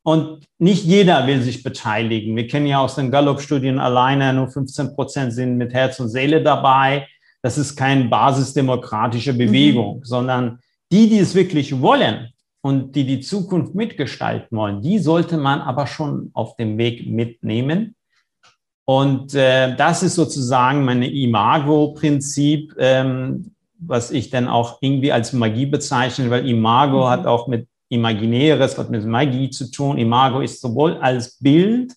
Und 0.03 0.45
nicht 0.59 0.85
jeder 0.85 1.27
will 1.27 1.40
sich 1.40 1.62
beteiligen. 1.62 2.37
Wir 2.37 2.47
kennen 2.47 2.67
ja 2.67 2.79
aus 2.79 2.95
den 2.95 3.11
Gallup-Studien 3.11 3.79
alleine, 3.79 4.35
nur 4.35 4.49
15 4.49 4.95
Prozent 4.95 5.33
sind 5.33 5.57
mit 5.57 5.73
Herz 5.73 5.99
und 5.99 6.11
Seele 6.11 6.43
dabei. 6.43 7.09
Das 7.40 7.57
ist 7.57 7.75
keine 7.75 8.05
basisdemokratische 8.05 9.33
Bewegung, 9.33 9.99
mhm. 9.99 10.05
sondern 10.05 10.59
die, 10.93 11.09
die 11.09 11.19
es 11.19 11.35
wirklich 11.35 11.81
wollen, 11.81 12.34
und 12.64 12.96
die 12.96 13.05
die 13.05 13.20
Zukunft 13.20 13.74
mitgestalten 13.74 14.57
wollen, 14.57 14.81
die 14.81 14.98
sollte 14.98 15.37
man 15.37 15.61
aber 15.61 15.87
schon 15.87 16.31
auf 16.33 16.57
dem 16.57 16.79
Weg 16.79 17.07
mitnehmen. 17.07 17.94
Und 18.87 19.35
äh, 19.35 19.77
das 19.77 20.03
ist 20.03 20.14
sozusagen 20.14 20.83
meine 20.83 21.12
Imago-Prinzip, 21.12 22.74
ähm, 22.79 23.53
was 23.79 24.11
ich 24.11 24.31
dann 24.31 24.48
auch 24.48 24.79
irgendwie 24.81 25.12
als 25.12 25.35
Magie 25.35 25.66
bezeichne, 25.66 26.31
weil 26.31 26.48
Imago 26.48 27.05
mhm. 27.05 27.11
hat 27.11 27.27
auch 27.27 27.48
mit 27.48 27.68
Imaginäres, 27.90 28.79
hat 28.79 28.88
mit 28.88 29.05
Magie 29.05 29.50
zu 29.50 29.70
tun. 29.70 29.98
Imago 29.98 30.40
ist 30.40 30.62
sowohl 30.62 30.96
als 30.96 31.37
Bild 31.38 31.92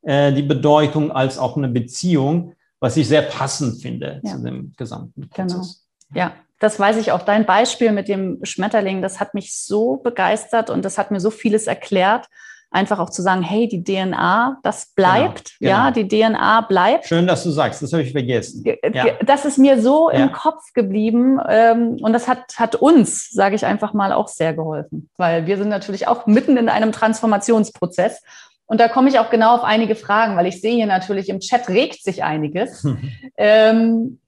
äh, 0.00 0.32
die 0.32 0.42
Bedeutung 0.42 1.12
als 1.12 1.36
auch 1.36 1.58
eine 1.58 1.68
Beziehung, 1.68 2.54
was 2.80 2.96
ich 2.96 3.06
sehr 3.06 3.22
passend 3.22 3.82
finde 3.82 4.22
ja. 4.24 4.32
zu 4.32 4.42
dem 4.42 4.72
gesamten 4.74 5.28
genau. 5.34 5.54
Prozess. 5.56 5.86
Genau. 6.08 6.18
Ja, 6.18 6.32
das 6.58 6.78
weiß 6.78 6.96
ich 6.96 7.12
auch. 7.12 7.22
Dein 7.22 7.46
Beispiel 7.46 7.92
mit 7.92 8.08
dem 8.08 8.38
Schmetterling, 8.42 9.02
das 9.02 9.20
hat 9.20 9.34
mich 9.34 9.56
so 9.56 9.96
begeistert 9.96 10.70
und 10.70 10.84
das 10.84 10.98
hat 10.98 11.10
mir 11.10 11.20
so 11.20 11.30
vieles 11.30 11.66
erklärt. 11.66 12.26
Einfach 12.70 12.98
auch 12.98 13.08
zu 13.08 13.22
sagen, 13.22 13.42
hey, 13.42 13.66
die 13.66 13.82
DNA, 13.82 14.58
das 14.62 14.92
bleibt, 14.94 15.56
genau, 15.58 15.70
genau. 15.72 15.84
ja, 15.86 15.90
die 15.90 16.06
DNA 16.06 16.60
bleibt. 16.62 17.06
Schön, 17.06 17.26
dass 17.26 17.42
du 17.42 17.50
sagst, 17.50 17.80
das 17.80 17.94
habe 17.94 18.02
ich 18.02 18.12
vergessen. 18.12 18.62
Ja. 18.92 19.06
Das 19.24 19.46
ist 19.46 19.56
mir 19.56 19.80
so 19.80 20.10
ja. 20.10 20.18
im 20.18 20.32
Kopf 20.32 20.74
geblieben 20.74 21.40
ähm, 21.48 21.96
und 22.02 22.12
das 22.12 22.28
hat, 22.28 22.58
hat 22.58 22.74
uns, 22.74 23.30
sage 23.30 23.54
ich 23.54 23.64
einfach 23.64 23.94
mal, 23.94 24.12
auch 24.12 24.28
sehr 24.28 24.52
geholfen, 24.52 25.08
weil 25.16 25.46
wir 25.46 25.56
sind 25.56 25.70
natürlich 25.70 26.08
auch 26.08 26.26
mitten 26.26 26.58
in 26.58 26.68
einem 26.68 26.92
Transformationsprozess 26.92 28.20
und 28.68 28.80
da 28.80 28.88
komme 28.88 29.08
ich 29.08 29.18
auch 29.18 29.30
genau 29.30 29.54
auf 29.54 29.64
einige 29.64 29.94
Fragen, 29.94 30.36
weil 30.36 30.46
ich 30.46 30.60
sehe 30.60 30.74
hier 30.74 30.86
natürlich 30.86 31.30
im 31.30 31.40
Chat 31.40 31.70
regt 31.70 32.04
sich 32.04 32.22
einiges. 32.22 32.86
ähm, 33.38 34.20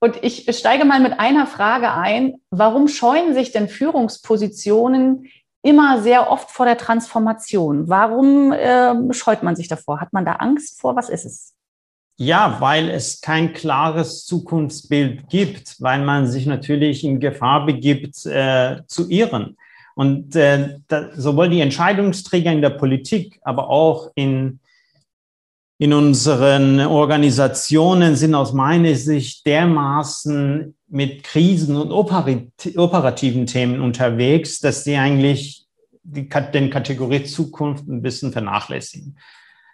und 0.00 0.18
ich 0.22 0.46
steige 0.56 0.84
mal 0.84 1.00
mit 1.00 1.20
einer 1.20 1.46
Frage 1.46 1.92
ein. 1.92 2.34
Warum 2.50 2.88
scheuen 2.88 3.34
sich 3.34 3.52
denn 3.52 3.68
Führungspositionen 3.68 5.26
immer 5.62 6.00
sehr 6.00 6.30
oft 6.30 6.50
vor 6.50 6.64
der 6.64 6.78
Transformation? 6.78 7.88
Warum 7.88 8.52
äh, 8.52 8.94
scheut 9.12 9.42
man 9.42 9.56
sich 9.56 9.68
davor? 9.68 10.00
Hat 10.00 10.12
man 10.12 10.24
da 10.24 10.32
Angst 10.32 10.80
vor? 10.80 10.96
Was 10.96 11.10
ist 11.10 11.26
es? 11.26 11.54
Ja, 12.16 12.56
weil 12.60 12.90
es 12.90 13.20
kein 13.20 13.52
klares 13.52 14.24
Zukunftsbild 14.26 15.28
gibt, 15.28 15.80
weil 15.80 16.02
man 16.02 16.26
sich 16.26 16.46
natürlich 16.46 17.04
in 17.04 17.20
Gefahr 17.20 17.64
begibt, 17.66 18.26
äh, 18.26 18.82
zu 18.86 19.08
irren. 19.10 19.56
Und 19.94 20.34
äh, 20.34 20.78
da, 20.88 21.10
sowohl 21.14 21.50
die 21.50 21.60
Entscheidungsträger 21.60 22.52
in 22.52 22.62
der 22.62 22.70
Politik, 22.70 23.38
aber 23.42 23.68
auch 23.68 24.10
in, 24.14 24.60
in 25.80 25.94
unseren 25.94 26.78
Organisationen 26.80 28.14
sind 28.14 28.34
aus 28.34 28.52
meiner 28.52 28.94
Sicht 28.96 29.46
dermaßen 29.46 30.74
mit 30.88 31.24
Krisen 31.24 31.74
und 31.74 31.90
operativen 31.90 33.46
Themen 33.46 33.80
unterwegs, 33.80 34.60
dass 34.60 34.84
sie 34.84 34.96
eigentlich 34.96 35.64
die, 36.02 36.28
den 36.28 36.68
Kategorie 36.68 37.24
Zukunft 37.24 37.88
ein 37.88 38.02
bisschen 38.02 38.30
vernachlässigen. 38.30 39.16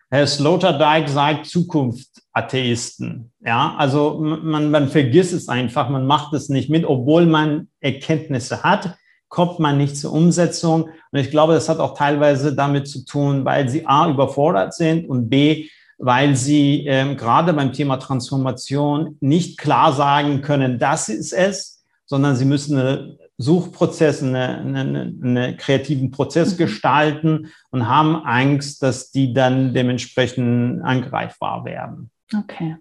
Herr 0.09 0.29
Sloterdijk 0.29 1.09
sagt 1.09 1.47
Zukunftsatheisten. 1.47 3.33
Ja, 3.45 3.75
also 3.77 4.21
man, 4.21 4.71
man 4.71 4.89
vergisst 4.89 5.33
es 5.33 5.49
einfach, 5.49 5.89
man 5.89 6.07
macht 6.07 6.33
es 6.35 6.49
nicht 6.49 6.71
mit, 6.71 6.85
obwohl 6.85 7.27
man 7.27 7.67
Erkenntnisse 7.81 8.63
hat, 8.63 8.97
kommt 9.29 9.59
man 9.59 9.77
nicht 9.77 9.97
zur 9.97 10.13
Umsetzung. 10.13 10.85
Und 11.11 11.19
ich 11.19 11.33
glaube, 11.33 11.55
das 11.55 11.69
hat 11.69 11.81
auch 11.81 11.99
teilweise 11.99 12.55
damit 12.55 12.87
zu 12.87 13.05
tun, 13.05 13.45
weil 13.45 13.69
sie 13.69 13.89
A, 13.89 14.09
überfordert 14.09 14.73
sind 14.73 15.09
und 15.09 15.29
B, 15.29 15.69
weil 15.99 16.37
sie 16.37 16.87
ähm, 16.87 17.17
gerade 17.17 17.53
beim 17.53 17.73
Thema 17.73 17.97
Transformation 17.97 19.17
nicht 19.21 19.59
klar 19.59 19.93
sagen 19.93 20.43
können, 20.43 20.79
das 20.79 21.09
ist 21.09 21.33
es, 21.33 21.85
sondern 22.05 22.37
sie 22.37 22.45
müssen 22.45 22.79
eine 22.79 23.19
Suchprozess, 23.39 24.23
einen 24.23 24.77
eine, 24.77 25.15
eine 25.23 25.57
kreativen 25.57 26.11
Prozess 26.11 26.55
mhm. 26.55 26.59
gestalten 26.59 27.53
und 27.71 27.89
haben 27.89 28.17
Angst, 28.17 28.83
dass 28.83 29.11
die 29.11 29.35
dann 29.35 29.75
dementsprechend 29.75 30.83
angreifbar 30.83 31.65
werden. 31.65 32.11
Okay. 32.35 32.77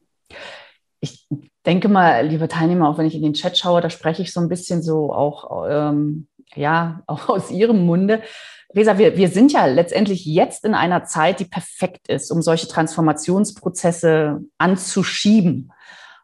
Ich 1.02 1.28
denke 1.66 1.90
mal, 1.90 2.26
liebe 2.26 2.48
Teilnehmer, 2.48 2.90
auch 2.90 2.98
wenn 2.98 3.06
ich 3.06 3.16
in 3.16 3.22
den 3.22 3.34
Chat 3.34 3.58
schaue, 3.58 3.82
da 3.82 3.90
spreche 3.90 4.22
ich 4.22 4.32
so 4.32 4.40
ein 4.40 4.50
bisschen 4.50 4.82
so 4.82 5.12
auch, 5.12 5.66
ähm, 5.70 6.28
ja, 6.56 7.02
auch 7.08 7.30
aus 7.30 7.52
Ihrem 7.52 7.86
Munde. 7.86 8.22
Resa, 8.76 8.98
wir, 8.98 9.16
wir 9.16 9.30
sind 9.30 9.54
ja 9.54 9.66
letztendlich 9.66 10.26
jetzt 10.26 10.66
in 10.66 10.74
einer 10.74 11.06
Zeit, 11.06 11.40
die 11.40 11.46
perfekt 11.46 12.10
ist, 12.10 12.30
um 12.32 12.42
solche 12.42 12.68
Transformationsprozesse 12.68 14.42
anzuschieben. 14.58 15.72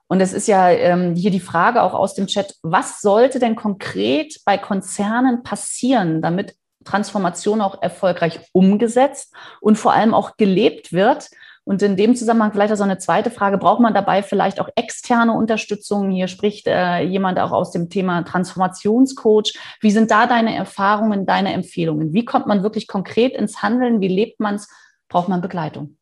Und 0.08 0.20
es 0.20 0.34
ist 0.34 0.50
ja 0.50 0.70
ähm, 0.70 1.16
hier 1.16 1.32
die 1.32 1.40
Frage 1.40 1.82
auch 1.82 1.94
aus 1.94 2.14
dem 2.14 2.28
Chat, 2.28 2.56
was 2.62 3.00
sollte 3.00 3.40
denn 3.40 3.56
konkret 3.56 4.42
bei 4.44 4.58
Konzernen 4.58 5.44
passieren, 5.44 6.22
damit 6.22 6.56
Transformation 6.84 7.62
auch 7.62 7.82
erfolgreich 7.82 8.42
umgesetzt 8.52 9.34
und 9.62 9.78
vor 9.78 9.94
allem 9.94 10.14
auch 10.14 10.36
gelebt 10.36 10.92
wird? 10.92 11.30
Und 11.64 11.82
in 11.84 11.96
dem 11.96 12.16
Zusammenhang 12.16 12.52
vielleicht 12.52 12.74
auch 12.74 12.78
so 12.78 12.84
eine 12.84 12.98
zweite 12.98 13.30
Frage, 13.30 13.58
braucht 13.58 13.82
man 13.82 13.94
dabei 13.94 14.24
vielleicht 14.24 14.60
auch 14.60 14.70
externe 14.76 15.34
Unterstützung? 15.34 16.10
Hier 16.10 16.28
spricht 16.28 16.68
äh, 16.68 17.02
jemand 17.02 17.40
auch 17.40 17.52
aus 17.52 17.72
dem 17.72 17.90
Thema 17.90 18.24
Transformationscoach. 18.24 19.54
Wie 19.80 19.92
sind 19.92 20.10
da 20.10 20.26
deine 20.26 20.56
Erfahrungen, 20.56 21.26
deine 21.26 21.54
Empfehlungen? 21.54 22.14
Wie 22.14 22.26
kommt 22.26 22.48
man 22.48 22.64
wirklich 22.64 22.88
konkret 22.88 23.34
ins 23.34 23.62
Handeln? 23.62 24.02
Wie 24.02 24.08
lebt 24.08 24.40
man 24.40 24.56
es? 24.56 24.68
Braucht 25.08 25.30
man 25.30 25.42
Begleitung? 25.42 25.98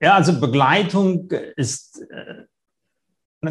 Ja, 0.00 0.14
also 0.14 0.38
Begleitung 0.38 1.30
ist 1.56 2.00
äh, 2.10 2.44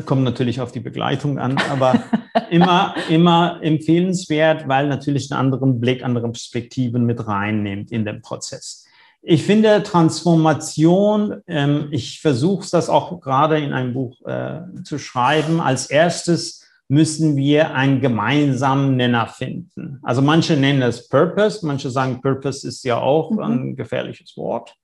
kommt 0.06 0.24
natürlich 0.24 0.62
auf 0.62 0.72
die 0.72 0.80
Begleitung 0.80 1.40
an, 1.40 1.58
aber 1.70 2.04
immer, 2.50 2.96
immer 3.10 3.60
empfehlenswert, 3.62 4.68
weil 4.68 4.88
natürlich 4.88 5.32
einen 5.32 5.40
anderen 5.40 5.80
Blick, 5.80 6.04
andere 6.04 6.32
Perspektiven 6.32 7.06
mit 7.06 7.26
reinnimmt 7.26 7.92
in 7.92 8.06
den 8.06 8.22
Prozess. 8.22 8.86
Ich 9.22 9.44
finde 9.44 9.84
Transformation, 9.84 11.42
ähm, 11.48 11.90
ich 11.92 12.22
versuche 12.22 12.68
das 12.72 12.90
auch 12.90 13.20
gerade 13.20 13.60
in 13.60 13.74
einem 13.74 13.94
Buch 13.94 14.22
äh, 14.26 14.62
zu 14.84 14.98
schreiben. 14.98 15.60
Als 15.60 15.88
erstes 15.88 16.66
müssen 16.88 17.36
wir 17.36 17.76
einen 17.76 18.02
gemeinsamen 18.02 18.96
Nenner 18.96 19.28
finden. 19.28 20.00
Also 20.02 20.22
manche 20.22 20.56
nennen 20.56 20.82
es 20.82 21.08
Purpose, 21.08 21.66
manche 21.66 21.90
sagen 21.90 22.22
Purpose 22.22 22.68
ist 22.68 22.84
ja 22.84 22.98
auch 22.98 23.32
mhm. 23.32 23.40
ein 23.40 23.76
gefährliches 23.76 24.36
Wort. 24.38 24.76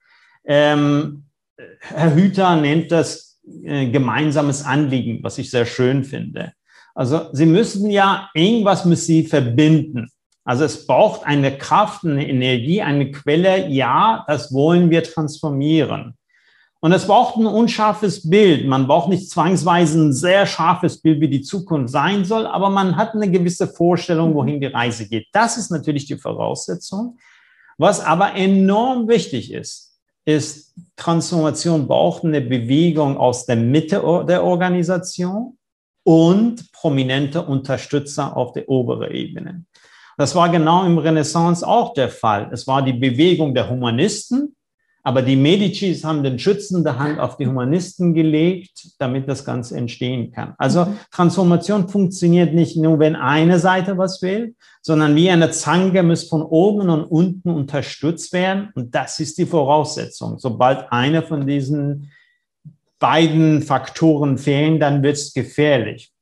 Ähm, 0.46 1.26
Herr 1.80 2.14
Hüter 2.14 2.56
nennt 2.58 2.92
das 2.92 3.40
äh, 3.64 3.90
gemeinsames 3.90 4.64
Anliegen, 4.64 5.24
was 5.24 5.38
ich 5.38 5.50
sehr 5.50 5.66
schön 5.66 6.04
finde. 6.04 6.54
Also 6.94 7.30
sie 7.34 7.46
müssen 7.46 7.90
ja 7.90 8.30
irgendwas 8.34 8.86
mit 8.86 9.00
sie 9.00 9.26
verbinden. 9.26 10.10
Also 10.46 10.64
es 10.64 10.86
braucht 10.86 11.26
eine 11.26 11.58
Kraft, 11.58 12.06
eine 12.06 12.28
Energie, 12.28 12.82
eine 12.82 13.12
Quelle. 13.12 13.68
Ja, 13.68 14.24
das 14.28 14.54
wollen 14.54 14.92
wir 14.92 15.04
transformieren. 15.04 16.16
Und 16.80 16.92
es 16.92 17.08
braucht 17.08 17.36
ein 17.38 17.48
unscharfes 17.48 18.30
Bild. 18.30 18.68
Man 18.68 18.86
braucht 18.86 19.10
nicht 19.10 19.28
zwangsweise 19.32 20.00
ein 20.00 20.14
sehr 20.14 20.46
scharfes 20.46 21.02
Bild, 21.02 21.20
wie 21.20 21.30
die 21.30 21.42
Zukunft 21.42 21.92
sein 21.92 22.26
soll, 22.26 22.46
aber 22.46 22.70
man 22.70 22.96
hat 22.96 23.16
eine 23.16 23.30
gewisse 23.30 23.68
Vorstellung, 23.68 24.36
wohin 24.36 24.62
die 24.62 24.68
Reise 24.68 25.10
geht. 25.10 25.28
Das 25.34 25.58
ist 25.58 25.72
natürlich 25.72 26.06
die 26.06 26.18
Voraussetzung. 26.18 27.18
Was 27.80 28.00
aber 28.00 28.36
enorm 28.36 29.08
wichtig 29.08 29.52
ist, 29.52 30.00
ist, 30.26 30.76
Transformation 30.96 31.88
braucht 31.88 32.24
eine 32.24 32.42
Bewegung 32.42 33.18
aus 33.18 33.48
der 33.48 33.56
Mitte 33.56 34.04
der 34.28 34.44
Organisation 34.44 35.58
und 36.04 36.72
prominente 36.72 37.42
Unterstützer 37.42 38.38
auf 38.38 38.54
der 38.54 38.70
oberen 38.70 39.12
Ebene. 39.12 39.66
Das 40.18 40.36
war 40.36 40.50
genau 40.50 40.86
im 40.86 40.98
Renaissance 40.98 41.68
auch 41.68 41.94
der 41.94 42.10
Fall. 42.10 42.50
Es 42.52 42.68
war 42.68 42.82
die 42.82 42.94
Bewegung 42.94 43.54
der 43.54 43.70
Humanisten, 43.70 44.56
aber 45.06 45.22
die 45.22 45.36
Medicis 45.36 46.04
haben 46.04 46.24
den 46.24 46.40
schützende 46.40 46.98
Hand 46.98 47.20
auf 47.20 47.38
die 47.38 47.46
Humanisten 47.46 48.16
gelegt, 48.16 48.90
damit 48.98 49.30
das 49.30 49.46
Ganze 49.46 49.78
entstehen 49.78 50.32
kann. 50.32 50.56
Also 50.58 50.86
mhm. 50.86 50.98
Transformation 51.12 51.88
funktioniert 51.88 52.56
nicht 52.56 52.76
nur, 52.76 52.98
wenn 52.98 53.16
eine 53.16 53.60
Seite 53.60 54.00
was 54.00 54.24
will, 54.24 54.56
sondern 54.82 55.16
wie 55.16 55.30
eine 55.30 55.52
Zange 55.52 56.02
muss 56.02 56.28
von 56.28 56.42
oben 56.42 56.90
und 56.90 57.04
unten 57.04 57.52
unterstützt 57.52 58.34
werden. 58.34 58.70
Und 58.74 58.96
das 58.96 59.20
ist 59.20 59.38
die 59.38 59.46
Voraussetzung. 59.46 60.40
Sobald 60.40 60.92
eine 60.92 61.22
von 61.22 61.46
diesen 61.46 62.10
beiden 62.98 63.62
Faktoren 63.62 64.40
fehlen, 64.40 64.80
dann 64.80 65.04
wird 65.04 65.18
es 65.18 65.34
gefährlich. 65.34 66.15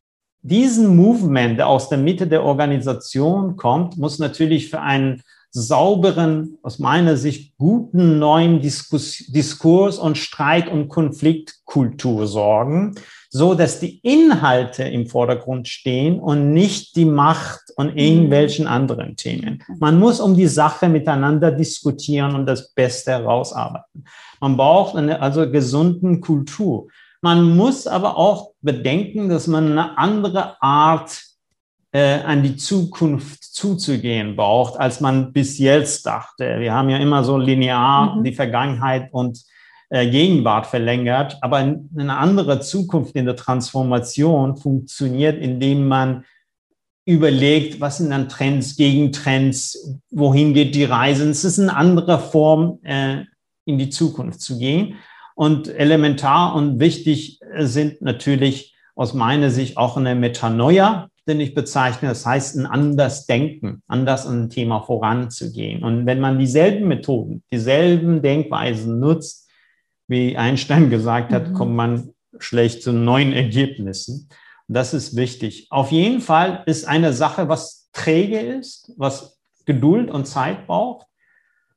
Diesen 0.46 0.96
Movement, 0.98 1.58
der 1.58 1.68
aus 1.68 1.88
der 1.88 1.98
Mitte 1.98 2.28
der 2.28 2.44
Organisation 2.44 3.56
kommt, 3.56 3.98
muss 3.98 4.20
natürlich 4.20 4.70
für 4.70 4.82
einen 4.82 5.24
sauberen, 5.52 6.58
aus 6.64 6.80
meiner 6.80 7.16
Sicht 7.16 7.56
guten 7.58 8.20
neuen 8.20 8.60
Diskus 8.60 9.20
Diskurs 9.28 10.00
und 10.00 10.18
Streit- 10.18 10.70
und 10.70 10.90
Konfliktkultur 10.90 12.28
sorgen, 12.28 12.96
so 13.30 13.54
dass 13.54 13.80
die 13.80 14.00
Inhalte 14.00 14.84
im 14.84 15.08
Vordergrund 15.08 15.70
stehen 15.70 16.20
und 16.20 16.54
nicht 16.54 16.96
die 16.98 17.06
Macht 17.06 17.62
und 17.78 17.96
irgendwelchen 17.98 18.68
anderen 18.68 19.16
Themen. 19.16 19.64
Man 19.80 19.98
muss 19.98 20.20
um 20.20 20.36
die 20.36 20.48
Sache 20.48 20.90
miteinander 20.90 21.52
diskutieren 21.52 22.36
und 22.36 22.48
das 22.48 22.74
Beste 22.74 23.12
herausarbeiten. 23.12 24.06
Man 24.42 24.58
braucht 24.58 24.98
eine 24.98 25.22
also 25.22 25.50
gesunden 25.50 26.20
Kultur. 26.20 26.88
Man 27.24 27.56
muss 27.56 27.88
aber 27.88 28.18
auch 28.18 28.52
bedenken, 28.62 29.30
dass 29.30 29.48
man 29.48 29.72
eine 29.72 29.98
andere 29.98 30.62
Art 30.62 31.24
äh, 31.94 32.20
an 32.20 32.44
die 32.44 32.58
Zukunft 32.58 33.42
zuzugehen 33.42 34.36
braucht, 34.36 34.78
als 34.78 35.00
man 35.00 35.32
bis 35.32 35.58
jetzt 35.58 36.06
dachte. 36.06 36.60
Wir 36.60 36.74
haben 36.74 36.90
ja 36.90 36.98
immer 36.98 37.24
so 37.24 37.38
linear 37.38 38.18
mhm. 38.18 38.26
die 38.26 38.34
Vergangenheit 38.34 39.08
und 39.14 39.42
äh, 39.90 40.10
Gegenwart 40.10 40.68
verlängert, 40.68 41.38
aber 41.40 41.58
eine 41.58 42.18
andere 42.18 42.60
Zukunft 42.60 43.16
in 43.16 43.26
der 43.26 43.38
Transformation 43.38 44.58
funktioniert, 44.58 45.42
indem 45.42 45.88
man 45.88 46.26
überlegt, 47.06 47.80
was 47.80 48.00
sind 48.00 48.10
dann 48.10 48.28
Trends, 48.28 48.76
Gegentrends, 48.76 49.98
wohin 50.12 50.54
geht 50.54 50.76
die 50.76 50.84
Reise. 50.84 51.30
Es 51.30 51.46
ist 51.46 51.58
eine 51.58 51.74
andere 51.74 52.20
Form, 52.20 52.80
äh, 52.84 53.24
in 53.64 53.78
die 53.78 53.90
Zukunft 53.90 54.42
zu 54.42 54.60
gehen. 54.60 54.96
Und 55.36 55.68
elementar 55.68 56.56
und 56.56 56.80
wichtig 56.80 57.40
sind 57.58 58.02
natürlich 58.02 58.76
aus 58.96 59.14
meiner 59.14 59.50
Sicht 59.50 59.78
auch 59.78 59.98
eine 59.98 60.16
Metanoia, 60.16 61.10
den 61.28 61.40
ich 61.40 61.54
bezeichne. 61.54 62.10
Das 62.10 62.26
heißt, 62.26 62.56
ein 62.58 62.66
anders 62.66 63.26
denken, 63.26 63.82
anders 63.88 64.28
an 64.28 64.44
ein 64.44 64.50
Thema 64.50 64.82
voranzugehen. 64.82 65.84
Und 65.84 66.06
wenn 66.06 66.20
man 66.20 66.38
dieselben 66.38 66.88
Methoden, 66.88 67.44
dieselben 67.52 68.22
Denkweisen 68.22 69.00
nutzt, 69.00 69.50
wie 70.08 70.38
Einstein 70.38 70.90
gesagt 70.92 71.32
hat, 71.32 71.50
mhm. 71.50 71.54
kommt 71.54 71.76
man 71.76 72.10
schlecht 72.40 72.84
zu 72.84 72.92
neuen 72.92 73.34
Ergebnissen. 73.34 74.28
Und 74.68 74.76
das 74.76 74.94
ist 74.94 75.16
wichtig. 75.16 75.68
Auf 75.70 75.92
jeden 75.92 76.22
Fall 76.22 76.64
ist 76.66 76.88
eine 76.88 77.14
Sache, 77.14 77.50
was 77.50 77.90
träge 77.94 78.40
ist, 78.40 78.92
was 78.98 79.40
Geduld 79.66 80.12
und 80.12 80.26
Zeit 80.26 80.68
braucht, 80.68 81.08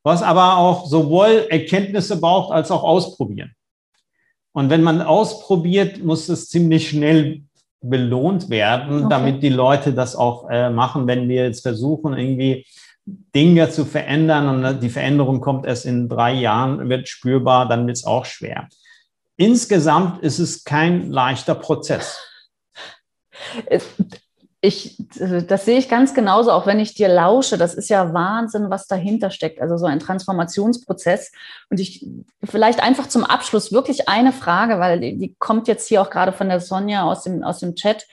was 0.07 0.23
aber 0.23 0.57
auch 0.59 0.87
sowohl 0.87 1.49
Erkenntnisse 1.51 2.21
braucht 2.21 2.53
als 2.53 2.71
auch 2.71 2.85
ausprobieren. 2.85 3.57
Und 4.53 4.71
wenn 4.71 4.85
man 4.85 5.03
ausprobiert, 5.03 6.05
muss 6.05 6.29
es 6.29 6.49
ziemlich 6.49 6.91
schnell 6.91 7.43
belohnt 7.81 8.49
werden, 8.49 9.01
okay. 9.01 9.07
damit 9.11 9.43
die 9.43 9.49
Leute 9.49 9.93
das 9.93 10.15
auch 10.15 10.49
äh, 10.49 10.71
machen, 10.71 11.09
wenn 11.09 11.29
wir 11.29 11.43
jetzt 11.47 11.63
versuchen, 11.63 12.17
irgendwie 12.17 12.65
Dinge 13.05 13.69
zu 13.71 13.85
verändern 13.85 14.49
und 14.49 14.81
die 14.81 14.91
Veränderung 14.91 15.41
kommt 15.41 15.67
erst 15.67 15.87
in 15.87 16.09
drei 16.09 16.35
Jahren, 16.35 16.89
wird 16.89 17.09
spürbar, 17.09 17.67
dann 17.67 17.89
wird 17.89 17.97
es 17.97 18.07
auch 18.07 18.27
schwer. 18.27 18.69
insgesamt 19.37 20.23
ist 20.23 20.39
es 20.39 20.63
kein 20.63 21.11
leichter 21.11 21.57
Prozess. 21.57 22.17
Ich, 24.63 24.97
das 25.19 25.65
sehe 25.65 25.79
ich 25.79 25.89
ganz 25.89 26.15
genauso, 26.15 26.51
auch 26.51 26.67
wenn 26.67 26.81
ich 26.81 26.95
dir 26.95 27.09
lausche. 27.09 27.59
Das 27.59 27.75
ist 27.75 27.91
ja 27.91 28.15
Wahnsinn, 28.15 28.71
was 28.71 28.87
dahinter 28.87 29.31
steckt. 29.31 29.61
Also 29.61 29.77
so 29.77 29.87
ein 29.87 30.01
Transformationsprozess. 30.01 31.31
Und 31.69 31.79
ich 31.79 32.07
vielleicht 32.43 32.83
einfach 32.83 33.07
zum 33.07 33.25
Abschluss 33.25 33.71
wirklich 33.71 34.09
eine 34.09 34.33
Frage, 34.33 34.81
weil 34.81 34.99
die, 34.99 35.19
die 35.19 35.37
kommt 35.39 35.69
jetzt 35.69 35.89
hier 35.89 36.01
auch 36.01 36.11
gerade 36.11 36.33
von 36.33 36.49
der 36.49 36.61
Sonja 36.61 37.05
aus 37.05 37.23
dem, 37.25 37.45
aus 37.45 37.61
dem 37.61 37.75
Chat. 37.75 38.07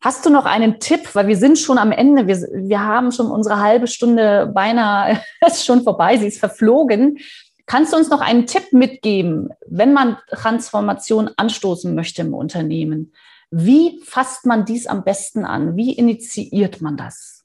Hast 0.00 0.26
du 0.26 0.30
noch 0.30 0.44
einen 0.44 0.80
Tipp? 0.80 1.14
Weil 1.14 1.28
wir 1.28 1.36
sind 1.36 1.58
schon 1.58 1.78
am 1.78 1.92
Ende. 1.92 2.26
Wir, 2.26 2.36
wir 2.36 2.80
haben 2.80 3.12
schon 3.12 3.30
unsere 3.30 3.60
halbe 3.60 3.86
Stunde 3.86 4.50
beinahe, 4.52 5.20
ist 5.46 5.64
schon 5.64 5.84
vorbei, 5.84 6.18
sie 6.18 6.26
ist 6.26 6.40
verflogen. 6.40 7.18
Kannst 7.66 7.92
du 7.92 7.96
uns 7.96 8.10
noch 8.10 8.20
einen 8.20 8.46
Tipp 8.46 8.72
mitgeben, 8.72 9.48
wenn 9.66 9.94
man 9.94 10.18
Transformation 10.28 11.30
anstoßen 11.36 11.94
möchte 11.94 12.22
im 12.22 12.34
Unternehmen? 12.34 13.12
Wie 13.56 14.00
fasst 14.04 14.46
man 14.46 14.64
dies 14.64 14.88
am 14.88 15.04
besten 15.04 15.44
an? 15.44 15.76
Wie 15.76 15.92
initiiert 15.92 16.80
man 16.80 16.96
das? 16.96 17.44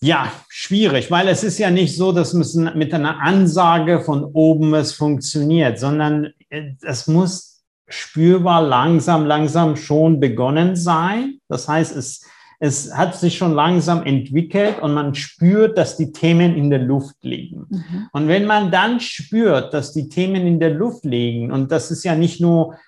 Ja, 0.00 0.32
schwierig, 0.48 1.10
weil 1.10 1.28
es 1.28 1.44
ist 1.44 1.58
ja 1.58 1.70
nicht 1.70 1.94
so, 1.94 2.12
dass 2.12 2.32
es 2.32 2.54
mit 2.54 2.94
einer 2.94 3.20
Ansage 3.20 4.00
von 4.00 4.24
oben 4.24 4.72
es 4.72 4.94
funktioniert, 4.94 5.78
sondern 5.78 6.32
äh, 6.48 6.72
es 6.80 7.06
muss 7.06 7.64
spürbar 7.86 8.62
langsam, 8.62 9.26
langsam 9.26 9.76
schon 9.76 10.20
begonnen 10.20 10.74
sein. 10.74 11.38
Das 11.48 11.68
heißt, 11.68 11.96
es, 11.96 12.24
es 12.60 12.94
hat 12.96 13.14
sich 13.14 13.36
schon 13.36 13.52
langsam 13.52 14.04
entwickelt 14.04 14.80
und 14.80 14.94
man 14.94 15.14
spürt, 15.14 15.76
dass 15.76 15.98
die 15.98 16.12
Themen 16.12 16.56
in 16.56 16.70
der 16.70 16.80
Luft 16.80 17.16
liegen. 17.22 17.66
Mhm. 17.68 18.08
Und 18.12 18.28
wenn 18.28 18.46
man 18.46 18.70
dann 18.70 19.00
spürt, 19.00 19.74
dass 19.74 19.92
die 19.92 20.08
Themen 20.08 20.46
in 20.46 20.60
der 20.60 20.70
Luft 20.70 21.04
liegen, 21.04 21.52
und 21.52 21.70
das 21.70 21.90
ist 21.90 22.04
ja 22.04 22.14
nicht 22.14 22.40
nur 22.40 22.78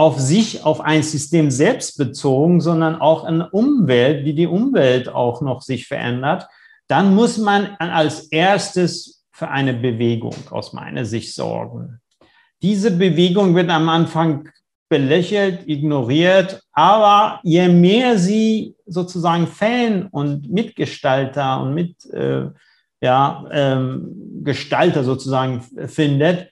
auf 0.00 0.18
sich, 0.18 0.64
auf 0.64 0.80
ein 0.80 1.02
System 1.02 1.50
selbst 1.50 1.98
bezogen, 1.98 2.62
sondern 2.62 2.96
auch 2.96 3.28
in 3.28 3.42
Umwelt, 3.42 4.24
wie 4.24 4.32
die 4.32 4.46
Umwelt 4.46 5.10
auch 5.10 5.42
noch 5.42 5.60
sich 5.60 5.86
verändert, 5.86 6.48
dann 6.88 7.14
muss 7.14 7.36
man 7.36 7.76
als 7.76 8.20
erstes 8.32 9.26
für 9.30 9.48
eine 9.48 9.74
Bewegung 9.74 10.34
aus 10.48 10.72
meiner 10.72 11.04
Sicht 11.04 11.34
sorgen. 11.34 12.00
Diese 12.62 12.92
Bewegung 12.92 13.54
wird 13.54 13.68
am 13.68 13.90
Anfang 13.90 14.48
belächelt, 14.88 15.68
ignoriert, 15.68 16.62
aber 16.72 17.40
je 17.42 17.68
mehr 17.68 18.16
sie 18.16 18.76
sozusagen 18.86 19.46
Fan 19.46 20.06
und 20.06 20.50
Mitgestalter 20.50 21.60
und 21.60 21.74
mit 21.74 22.06
äh, 22.06 22.46
ja, 23.02 23.44
ähm, 23.52 24.40
Gestalter 24.44 25.04
sozusagen 25.04 25.60
findet, 25.88 26.50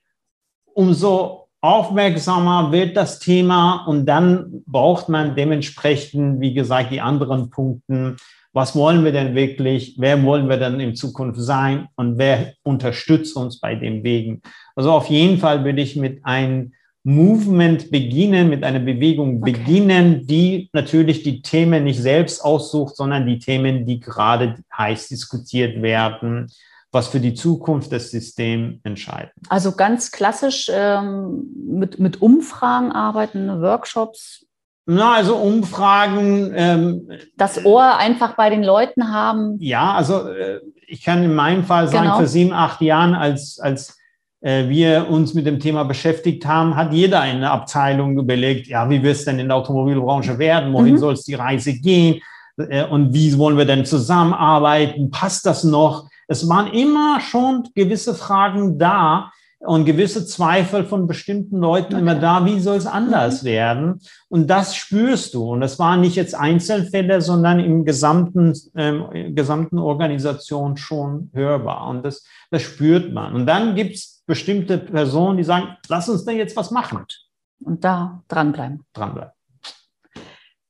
umso 0.75 1.38
aufmerksamer 1.61 2.71
wird 2.73 2.97
das 2.97 3.18
Thema 3.18 3.85
und 3.87 4.07
dann 4.07 4.62
braucht 4.66 5.09
man 5.09 5.35
dementsprechend, 5.35 6.40
wie 6.40 6.55
gesagt, 6.55 6.92
die 6.92 7.01
anderen 7.01 7.51
Punkten. 7.51 8.16
Was 8.53 8.75
wollen 8.75 9.05
wir 9.05 9.12
denn 9.12 9.35
wirklich? 9.35 9.97
Wer 9.99 10.23
wollen 10.23 10.49
wir 10.49 10.57
denn 10.57 10.81
in 10.81 10.94
Zukunft 10.94 11.40
sein? 11.40 11.88
Und 11.97 12.18
wer 12.18 12.55
unterstützt 12.62 13.37
uns 13.37 13.61
bei 13.61 13.75
dem 13.75 14.03
Wegen? 14.05 14.42
Also 14.75 14.92
auf 14.92 15.09
jeden 15.09 15.38
Fall 15.38 15.64
würde 15.64 15.83
ich 15.83 15.97
mit 15.97 16.25
einem 16.25 16.73
Movement 17.05 17.90
beginnen, 17.90 18.49
mit 18.49 18.64
einer 18.64 18.81
Bewegung 18.81 19.40
okay. 19.40 19.53
beginnen, 19.53 20.27
die 20.27 20.68
natürlich 20.73 21.23
die 21.23 21.42
Themen 21.42 21.85
nicht 21.85 22.01
selbst 22.01 22.44
aussucht, 22.44 22.97
sondern 22.97 23.27
die 23.27 23.38
Themen, 23.38 23.87
die 23.87 24.01
gerade 24.01 24.57
heiß 24.77 25.09
diskutiert 25.09 25.81
werden, 25.81 26.49
was 26.90 27.09
für 27.09 27.20
die 27.20 27.35
Zukunft 27.35 27.92
des 27.92 28.11
Systems 28.11 28.81
entscheiden. 28.83 29.31
Also 29.48 29.72
ganz 29.72 30.11
klassisch 30.11 30.70
ähm, 30.72 31.44
mit, 31.55 31.98
mit 31.98 32.22
Umfragen 32.22 32.92
arbeiten, 32.92 33.61
Workshops. 33.61 34.46
Na, 34.87 35.14
also 35.14 35.37
Umfragen. 35.37 36.51
Ähm, 36.55 37.11
das 37.37 37.64
Ohr 37.66 37.98
einfach 37.98 38.37
bei 38.37 38.48
den 38.48 38.62
Leuten 38.62 39.12
haben. 39.12 39.57
Ja, 39.61 39.92
also 39.92 40.29
äh, 40.29 40.61
ich 40.87 41.05
kann 41.05 41.22
in 41.22 41.35
meinem 41.35 41.64
Fall 41.64 41.88
sagen, 41.88 42.05
genau. 42.05 42.16
vor 42.16 42.27
sieben, 42.27 42.55
acht 42.55 42.81
Jahren, 42.81 43.14
als, 43.14 43.61
als 43.61 43.98
äh, 44.40 44.66
wir 44.68 45.09
uns 45.11 45.35
mit 45.35 45.46
dem 45.46 45.61
Thema 45.61 45.85
beschäftigt 45.85 46.46
haben, 46.46 46.74
hat 46.74 46.94
jeder 46.94 47.20
eine 47.20 47.51
Abteilung 47.51 48.18
überlegt, 48.18 48.66
ja, 48.66 48.88
wie 48.88 49.03
wird 49.03 49.16
es 49.16 49.27
denn 49.27 49.38
in 49.38 49.48
der 49.48 49.59
Automobilbranche 49.59 50.38
werden? 50.38 50.72
Wohin 50.72 50.94
mhm. 50.94 50.98
soll 50.98 51.12
es 51.12 51.24
die 51.24 51.35
Reise 51.35 51.74
gehen? 51.74 52.22
Äh, 52.57 52.85
und 52.85 53.12
wie 53.12 53.37
wollen 53.37 53.59
wir 53.59 53.66
denn 53.66 53.85
zusammenarbeiten? 53.85 55.11
Passt 55.11 55.44
das 55.44 55.64
noch? 55.64 56.09
Es 56.29 56.49
waren 56.49 56.73
immer 56.73 57.21
schon 57.21 57.69
gewisse 57.75 58.14
Fragen 58.14 58.79
da 58.79 59.33
und 59.61 59.87
gewisse 59.87 60.25
Zweifel 60.25 60.85
von 60.85 61.07
bestimmten 61.07 61.59
Leuten 61.59 61.95
okay. 61.95 62.03
immer 62.03 62.14
da, 62.14 62.45
wie 62.45 62.61
soll 62.61 62.77
es 62.77 62.87
anders 62.87 63.43
mhm. 63.43 63.47
werden? 63.47 64.01
Und 64.29 64.49
das 64.49 64.77
spürst 64.77 65.35
du. 65.35 65.53
Und 65.53 65.61
das 65.61 65.79
waren 65.79 66.01
nicht 66.01 66.14
jetzt 66.14 66.35
Einzelfälle, 66.35 67.21
sondern 67.21 67.59
im 67.59 67.85
gesamten, 67.85 68.53
ähm, 68.77 69.35
gesamten 69.35 69.79
Organisation 69.79 70.77
schon 70.77 71.31
hörbar. 71.33 71.88
Und 71.88 72.05
das, 72.05 72.25
das 72.51 72.62
spürt 72.62 73.12
man. 73.12 73.35
Und 73.35 73.47
dann 73.47 73.75
gibt 73.75 73.97
es 73.97 74.23
bestimmte 74.27 74.79
Personen, 74.79 75.38
die 75.38 75.45
sagen, 75.45 75.77
lass 75.88 76.09
uns 76.09 76.25
da 76.25 76.31
jetzt 76.31 76.57
was 76.57 76.71
machen. 76.71 77.05
Und 77.61 77.83
da 77.83 78.23
dranbleiben. 78.29 78.85
Dranbleiben. 78.93 79.33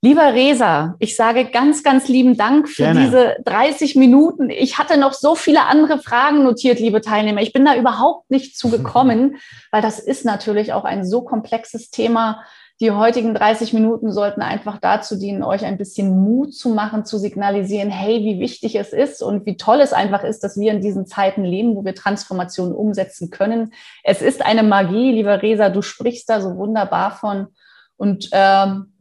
Lieber 0.01 0.33
Resa, 0.33 0.95
ich 1.01 1.17
sage 1.17 1.47
ganz, 1.47 1.83
ganz 1.83 2.07
lieben 2.07 2.37
Dank 2.37 2.69
für 2.69 2.85
Gerne. 2.85 3.01
diese 3.01 3.37
30 3.45 3.97
Minuten. 3.97 4.49
Ich 4.49 4.79
hatte 4.79 4.97
noch 4.97 5.13
so 5.13 5.35
viele 5.35 5.65
andere 5.65 5.99
Fragen 5.99 6.45
notiert, 6.45 6.79
liebe 6.79 7.01
Teilnehmer. 7.01 7.43
Ich 7.43 7.53
bin 7.53 7.65
da 7.65 7.75
überhaupt 7.75 8.31
nicht 8.31 8.57
zugekommen, 8.57 9.39
weil 9.73 9.83
das 9.83 9.99
ist 9.99 10.25
natürlich 10.25 10.73
auch 10.73 10.85
ein 10.85 11.05
so 11.05 11.23
komplexes 11.23 11.91
Thema. 11.91 12.45
Die 12.81 12.93
heutigen 12.93 13.35
30 13.35 13.73
Minuten 13.73 14.13
sollten 14.13 14.41
einfach 14.41 14.79
dazu 14.79 15.19
dienen, 15.19 15.43
euch 15.43 15.65
ein 15.65 15.79
bisschen 15.79 16.17
Mut 16.17 16.55
zu 16.55 16.69
machen, 16.69 17.05
zu 17.05 17.19
signalisieren, 17.19 17.91
hey, 17.91 18.21
wie 18.21 18.39
wichtig 18.39 18.77
es 18.77 18.93
ist 18.93 19.21
und 19.21 19.47
wie 19.47 19.57
toll 19.57 19.81
es 19.81 19.93
einfach 19.93 20.23
ist, 20.23 20.45
dass 20.45 20.57
wir 20.57 20.71
in 20.71 20.81
diesen 20.81 21.09
Zeiten 21.09 21.43
leben, 21.43 21.75
wo 21.75 21.85
wir 21.85 21.97
Transformationen 21.97 22.73
umsetzen 22.73 23.31
können. 23.31 23.73
Es 24.05 24.23
ist 24.23 24.47
eine 24.47 24.63
Magie, 24.63 25.11
lieber 25.11 25.43
Resa, 25.43 25.71
du 25.71 25.83
sprichst 25.83 26.31
da 26.31 26.41
so 26.41 26.57
wunderbar 26.57 27.11
von. 27.11 27.49
Und 27.97 28.29
ähm, 28.31 28.93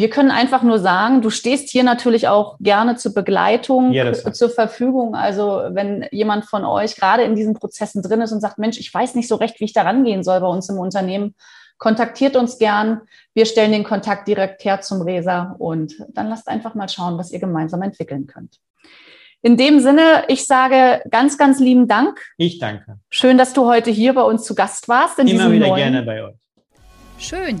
wir 0.00 0.08
können 0.08 0.30
einfach 0.30 0.62
nur 0.62 0.78
sagen, 0.78 1.20
du 1.20 1.28
stehst 1.28 1.68
hier 1.68 1.84
natürlich 1.84 2.26
auch 2.26 2.56
gerne 2.58 2.96
zur 2.96 3.12
Begleitung 3.12 3.92
ja, 3.92 4.10
zur 4.14 4.48
Verfügung. 4.48 5.14
Also 5.14 5.62
wenn 5.72 6.08
jemand 6.10 6.46
von 6.46 6.64
euch 6.64 6.96
gerade 6.96 7.22
in 7.24 7.36
diesen 7.36 7.52
Prozessen 7.52 8.00
drin 8.00 8.22
ist 8.22 8.32
und 8.32 8.40
sagt, 8.40 8.56
Mensch, 8.56 8.78
ich 8.78 8.94
weiß 8.94 9.14
nicht 9.14 9.28
so 9.28 9.34
recht, 9.34 9.60
wie 9.60 9.66
ich 9.66 9.74
da 9.74 9.82
rangehen 9.82 10.24
soll 10.24 10.40
bei 10.40 10.46
uns 10.46 10.70
im 10.70 10.78
Unternehmen, 10.78 11.34
kontaktiert 11.76 12.34
uns 12.34 12.56
gern. 12.56 13.02
Wir 13.34 13.44
stellen 13.44 13.72
den 13.72 13.84
Kontakt 13.84 14.26
direkt 14.26 14.64
her 14.64 14.80
zum 14.80 15.02
Resa 15.02 15.54
und 15.58 15.92
dann 16.08 16.30
lasst 16.30 16.48
einfach 16.48 16.74
mal 16.74 16.88
schauen, 16.88 17.18
was 17.18 17.30
ihr 17.30 17.38
gemeinsam 17.38 17.82
entwickeln 17.82 18.26
könnt. 18.26 18.56
In 19.42 19.58
dem 19.58 19.80
Sinne, 19.80 20.24
ich 20.28 20.46
sage 20.46 21.02
ganz, 21.10 21.36
ganz 21.36 21.60
lieben 21.60 21.88
Dank. 21.88 22.18
Ich 22.38 22.58
danke. 22.58 22.98
Schön, 23.10 23.36
dass 23.36 23.52
du 23.52 23.66
heute 23.66 23.90
hier 23.90 24.14
bei 24.14 24.22
uns 24.22 24.44
zu 24.44 24.54
Gast 24.54 24.88
warst. 24.88 25.18
Immer 25.18 25.52
wieder 25.52 25.74
gerne 25.74 26.02
bei 26.02 26.24
euch. 26.24 26.36
Schön 27.18 27.60